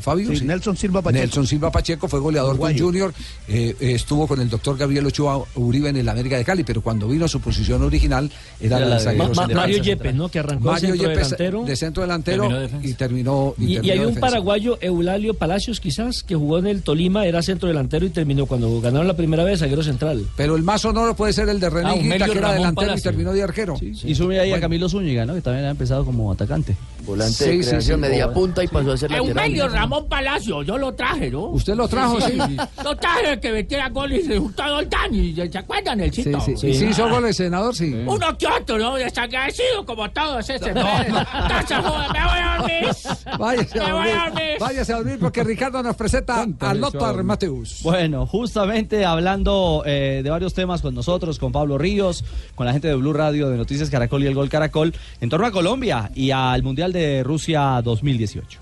[0.00, 0.34] Fabio.
[0.34, 1.20] Sí, Nelson Silva Pacheco.
[1.22, 2.76] Nelson Silva Pacheco fue goleador Uruguayo.
[2.78, 3.14] con Junior,
[3.48, 6.80] eh, eh, estuvo con el doctor Gabriel Ochoa Uribe en el América de Cali, pero
[6.82, 8.30] cuando vino su posición original
[8.60, 9.46] era, la la de Ma- Ma-.
[9.48, 10.28] Mario Yepes, ¿no?
[10.28, 11.64] Que arrancó de Mario centro Yepes, delantero.
[11.64, 13.54] de centro delantero Terminó y terminó.
[13.58, 17.42] Y, y terminó hay un paraguayo, Eulalio Palacios, quizás, que jugó en el Tolima, era
[17.42, 20.26] centro delantero y terminó cuando ganaron la primera vez zaguero central.
[20.36, 23.00] Pero el más sonoro puede ser el de René Ah, que era Ramón delantero y
[23.00, 23.74] terminó de arquero.
[23.80, 25.34] Y sube ahí a Camilo Zúñiga, ¿no?
[25.34, 26.76] Que también ha empezado como atacante.
[27.06, 29.28] Volante de creación, media punta y pasó a ser lateral.
[29.46, 31.44] Eumelio Ramón Palacio, yo lo traje, ¿no?
[31.46, 32.36] Usted lo trajo, sí.
[32.82, 36.40] Lo traje que metiera goles y justo al Dani, ¿se acuerdan el Sí, chito?
[36.40, 36.52] sí.
[36.66, 37.74] ¿Y sí hizo goles, senador?
[37.74, 37.94] Sí.
[38.06, 38.96] Uno que otro, ¿no?
[38.96, 40.70] Desagradecido como todos ese.
[40.70, 42.96] Entonces, joder, me voy a dormir.
[43.38, 44.14] Váyase Me a voy dormir.
[44.20, 44.56] a dormir.
[44.60, 47.80] Váyase a dormir porque Ricardo nos presenta a Lothar Mateus.
[47.82, 52.88] Bueno, justamente hablando eh, de varios temas con nosotros, con Pablo Ríos, con la gente
[52.88, 56.30] de Blue Radio, de Noticias Caracol y el Gol Caracol, en torno a Colombia y
[56.30, 58.60] al Mundial de Rusia 2018.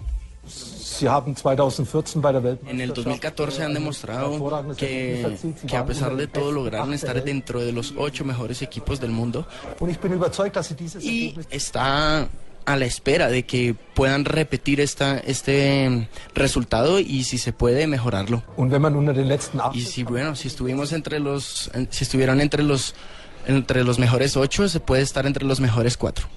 [2.67, 7.73] En el 2014 han demostrado que, que a pesar de todo lograron estar dentro de
[7.73, 9.47] los ocho mejores equipos del mundo
[11.01, 12.29] y está
[12.67, 18.43] a la espera de que puedan repetir esta, este resultado y si se puede mejorarlo.
[19.75, 22.95] Y si bueno, si estuvimos entre los, si estuvieron entre los
[23.47, 26.29] entre los mejores ocho, se puede estar entre los mejores cuatro.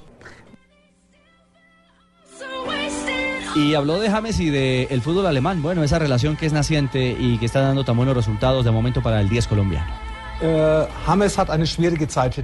[3.58, 5.64] Y habló de James y del fútbol alemán.
[5.64, 9.02] Bueno, esa relación que es naciente y que está dando tan buenos resultados de momento
[9.02, 9.92] para el 10 colombiano.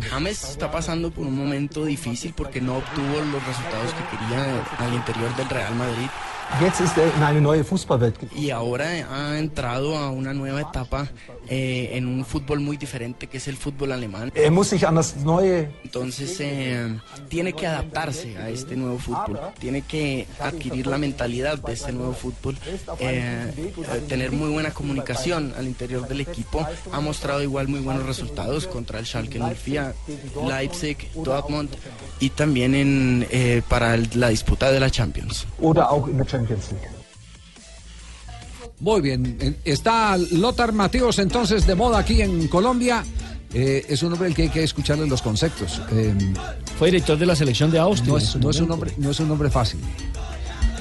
[0.09, 4.93] James está pasando por un momento difícil porque no obtuvo los resultados que quería al
[4.95, 6.07] interior del Real Madrid.
[8.35, 11.07] Y ahora ha entrado a una nueva etapa
[11.49, 14.31] eh, en un fútbol muy diferente que es el fútbol alemán.
[15.83, 21.73] Entonces eh, tiene que adaptarse a este nuevo fútbol, tiene que adquirir la mentalidad de
[21.73, 22.55] este nuevo fútbol,
[22.99, 26.65] eh, eh, tener muy buena comunicación al interior del equipo.
[26.91, 29.93] Ha mostrado igual muy buenos resultados contra el Schalke 04,
[30.47, 31.69] Leipzig, Dortmund
[32.19, 35.45] y también en, eh, para la disputa de la Champions.
[38.79, 39.57] Muy bien.
[39.63, 43.03] Está Lothar Mateos entonces de moda aquí en Colombia.
[43.53, 45.79] Eh, es un hombre al que hay que escucharle los conceptos.
[45.91, 46.13] Eh,
[46.79, 48.11] Fue director de la selección de Austria.
[48.13, 49.79] no, es, su no es un hombre, no es un hombre fácil.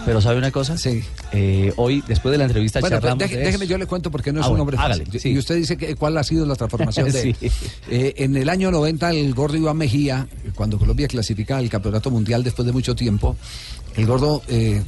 [0.04, 0.76] Pero ¿sabe una cosa?
[0.76, 1.04] Sí.
[1.32, 3.70] Eh, hoy, después de la entrevista, Bueno, charlamos deje- de déjeme eso.
[3.72, 5.20] yo le cuento porque no es Ah, un bueno, hombre hágale, fácil.
[5.20, 5.28] sí.
[5.30, 7.36] Y usted dice que cuál ha sido la transformación de él.
[7.38, 7.50] Sí.
[7.88, 12.42] Eh, en el año 90, el gordo Iván Mejía, cuando Colombia clasifica al campeonato mundial
[12.42, 13.36] después de mucho tiempo,
[13.94, 14.82] el gordo, eh,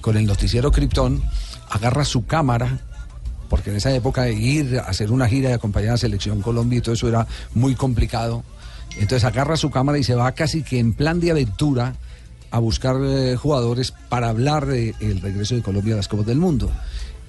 [0.00, 1.22] con el noticiero Krypton,
[1.70, 2.80] agarra su cámara
[3.52, 6.78] porque en esa época ir a hacer una gira y acompañar a la selección Colombia
[6.78, 8.44] y todo eso era muy complicado.
[8.96, 11.94] Entonces agarra su cámara y se va casi que en plan de aventura
[12.50, 16.70] a buscar eh, jugadores para hablar del regreso de Colombia a las Copas del Mundo.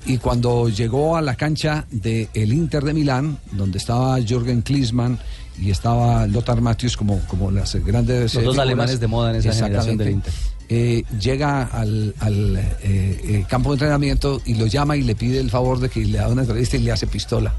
[0.06, 5.20] Y cuando llegó a la cancha del Inter de Milán, donde estaba Jürgen Klinsmann
[5.60, 8.36] y estaba Lothar Matthäus como, como las grandes...
[8.36, 10.32] Los dos alemanes de moda en esa generación del exactamente,
[10.76, 15.40] eh, llega al, al, eh, eh, campo de entrenamiento y lo llama y le pide
[15.40, 17.54] el favor de que le haga una entrevista y le hace pistola.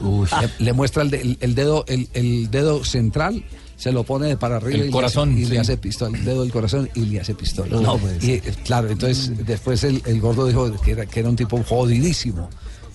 [0.00, 3.44] Le, le muestra el, de- el- el dedo el, el dedo central
[3.76, 5.50] se lo pone de para arriba El y, le corazón, hace, y sí.
[5.52, 8.22] le hace pistola el dedo del corazón y le hace pistola No, pues.
[8.22, 12.48] y claro entonces después el, el gordo dijo que era, que era un tipo jodidísimo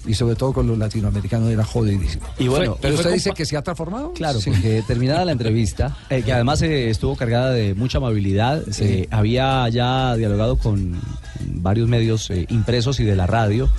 [0.05, 3.55] y sobre todo con los latinoamericanos era jodidísimo Y bueno, pero usted dice que se
[3.57, 4.49] ha transformado Claro, Sí.
[4.51, 9.67] porque terminada la entrevista, eh, que además eh, estuvo cargada de mucha amabilidad, se había
[9.69, 10.99] ya dialogado con
[11.45, 13.69] varios medios eh, impresos y de la radio.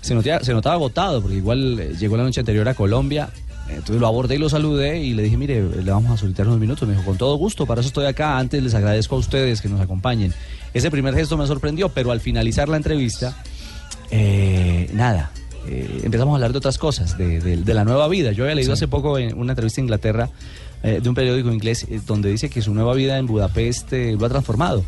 [0.00, 3.28] Se notaba, se notaba agotado, porque igual eh, llegó la noche anterior a Colombia.
[3.68, 6.60] Entonces lo abordé y lo saludé y le dije, mire, le vamos a solicitar unos
[6.60, 6.86] minutos.
[6.86, 8.38] Me dijo, con todo gusto, para eso estoy acá.
[8.38, 10.32] Antes les agradezco a ustedes que nos acompañen.
[10.72, 13.36] Ese primer gesto me sorprendió, pero al finalizar la entrevista,
[14.12, 15.32] eh, nada,
[15.68, 18.32] eh, empezamos a hablar de otras cosas, de, de- de la nueva vida.
[18.32, 20.30] Yo había leído hace poco en una entrevista en Inglaterra
[20.82, 24.26] eh, de un periódico inglés eh, donde dice que su nueva vida en Budapest lo
[24.26, 24.84] ha transformado.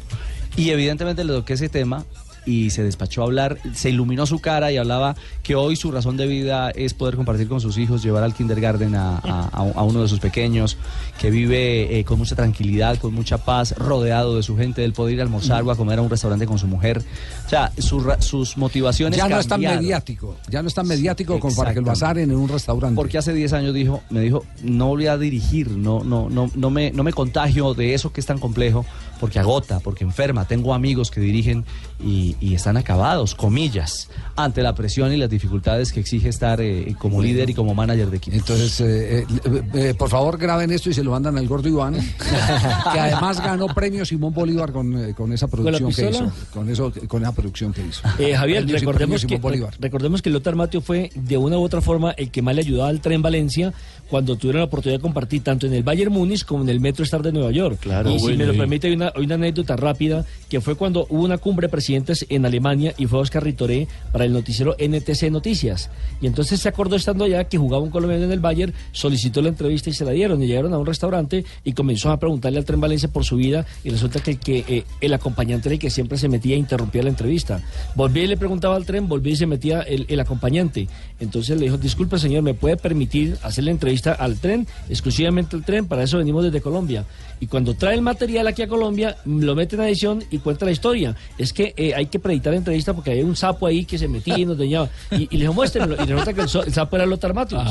[0.56, 2.04] Y evidentemente le toqué ese tema
[2.48, 6.16] y se despachó a hablar, se iluminó su cara y hablaba que hoy su razón
[6.16, 9.82] de vida es poder compartir con sus hijos, llevar al kindergarten a, a- a- a
[9.82, 10.76] uno de sus pequeños,
[11.20, 15.14] que vive eh, con mucha tranquilidad, con mucha paz, rodeado de su gente, del poder
[15.14, 17.02] ir a almorzar o a comer a un restaurante con su mujer.
[17.46, 21.38] O sea, su sus motivaciones ya no es tan mediático ya no es tan mediático
[21.40, 24.44] como para que lo asaren en un restaurante Porque hace 10 años dijo, me dijo,
[24.62, 28.20] no volví a dirigir, no, no, no, no me, no me contagio de eso que
[28.20, 28.86] es tan complejo,
[29.20, 30.46] porque agota, porque enferma.
[30.46, 31.64] Tengo amigos que dirigen
[32.02, 36.94] y, y están acabados, comillas, ante la presión y las dificultades que exige estar eh,
[36.98, 38.36] como líder y como manager de equipo.
[38.36, 41.94] Entonces, eh, eh, eh, por favor, graben esto y se lo mandan al gordo Iván,
[42.92, 46.32] que además ganó premio Simón Bolívar con, eh, con esa producción que hizo.
[46.52, 48.02] Con, eso, con esa producción que hizo.
[48.18, 49.40] Eh, Javier, Premio- recordemos que,
[49.80, 52.88] recordemos que Lothar Mateo fue de una u otra forma el que más le ayudaba
[52.88, 53.72] al tren Valencia
[54.08, 57.04] cuando tuvieron la oportunidad de compartir tanto en el Bayern Múnich como en el Metro
[57.04, 57.78] Star de Nueva York.
[57.80, 61.06] Claro, y si me lo permite, hay una, hay una anécdota rápida que fue cuando
[61.10, 65.30] hubo una cumbre de presidentes en Alemania y fue Oscar Ritoré para el noticiero NTC
[65.30, 65.90] Noticias.
[66.20, 69.48] Y entonces se acordó estando allá que jugaba un colombiano en el Bayern, solicitó la
[69.48, 70.42] entrevista y se la dieron.
[70.42, 73.66] Y llegaron a un restaurante y comenzó a preguntarle al tren Valencia por su vida
[73.84, 76.58] y resulta que el, que, eh, el acompañante era el que siempre se metía e
[76.58, 77.62] interrumpía la entrevista.
[77.94, 80.88] Volvía y le preguntaba al tren, volvía y se metía el, el acompañante.
[81.20, 85.64] Entonces le dijo, disculpe señor, ¿me puede permitir hacer la entrevista al tren, exclusivamente al
[85.64, 85.86] tren?
[85.86, 87.04] Para eso venimos desde Colombia.
[87.40, 90.72] Y cuando trae el material aquí a Colombia, lo mete en edición y cuenta la
[90.72, 91.14] historia.
[91.38, 94.08] Es que eh, hay que preditar la entrevista porque había un sapo ahí que se
[94.08, 94.88] metía y nos dañaba.
[95.12, 95.94] Y, y le dijo, muéstrenlo.
[95.94, 97.62] Y resulta que el, so- el sapo era Lothar Matthäus.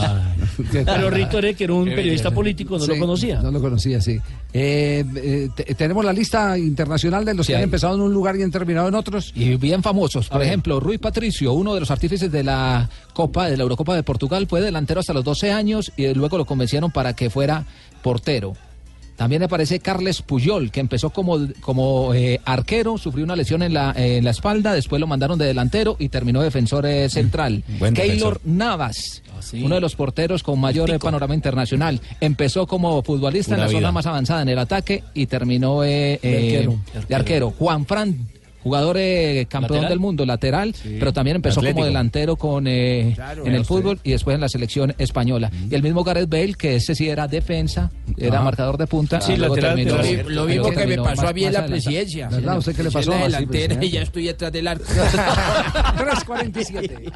[0.71, 3.41] Pero Rito Ere, que era un periodista político, no Sí, lo conocía.
[3.41, 4.17] No lo conocía, sí.
[4.53, 7.63] Eh, eh, te- tenemos la lista internacional de los Sí, que han hay.
[7.65, 9.31] empezado en un lugar y han terminado en otros.
[9.35, 10.29] Y bien famosos.
[10.29, 14.03] Por ejemplo, Rui Patricio, uno de los artífices de la Copa, de la Eurocopa de
[14.03, 17.65] Portugal, fue delantero hasta los 12 años y luego lo convencieron para que fuera
[18.01, 18.53] portero.
[19.17, 23.91] También aparece Carles Puyol, que empezó como, como eh, arquero, sufrió una lesión en la,
[23.97, 27.63] en la espalda, después lo mandaron de delantero y terminó defensor eh, central.
[27.79, 28.41] Buen Keylor defensor.
[28.45, 29.63] Navas, sí.
[29.63, 31.99] uno de los porteros con mayor eh, panorama internacional.
[32.21, 36.79] Empezó como futbolista en la zona más avanzada en el ataque y terminó De arquero.
[37.09, 37.53] de arquero.
[37.57, 38.27] Juan Fran,
[38.63, 39.89] jugador eh, campeón ¿Lateral?
[39.89, 41.75] del mundo, lateral, pero también empezó Atlético.
[41.77, 43.45] como delantero con eh, Claro.
[43.45, 45.49] en el fútbol y después en la selección española.
[45.69, 48.43] Y el mismo Gareth Bale, que ese sí era defensa, era Ah.
[48.43, 49.21] marcador de punta.
[49.21, 52.27] Sí, lateral, terminó- Lo mismo que me pasó más- a mí en la presidencia.
[52.29, 52.57] ¿Verdad?
[52.57, 53.13] ¿Usted qué le pasó?
[53.13, 54.83] en la delantera y ya estoy detrás del arco.
[55.97, 57.11] 347.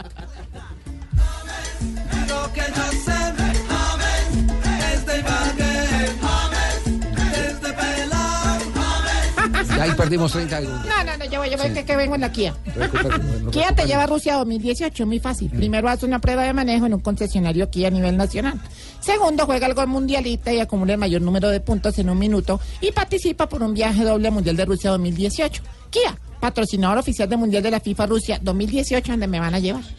[9.82, 10.86] Ahí perdimos 30 segundos.
[10.86, 11.74] No, no, no, yo voy, yo Sí.
[11.74, 12.56] que, que vengo en la Kia.
[13.52, 15.50] Kia te lleva a Rusia 2018, muy fácil.
[15.50, 18.60] Primero hace una prueba de manejo en un concesionario Kia a nivel nacional.
[19.00, 22.60] Segundo, juega el gol mundialista y acumula el mayor número de puntos en un minuto
[22.82, 25.62] y participa por un viaje doble al Mundial de Rusia 2018.
[25.90, 29.84] Kia, patrocinador oficial del Mundial de la FIFA Rusia 2018, donde me van a llevar.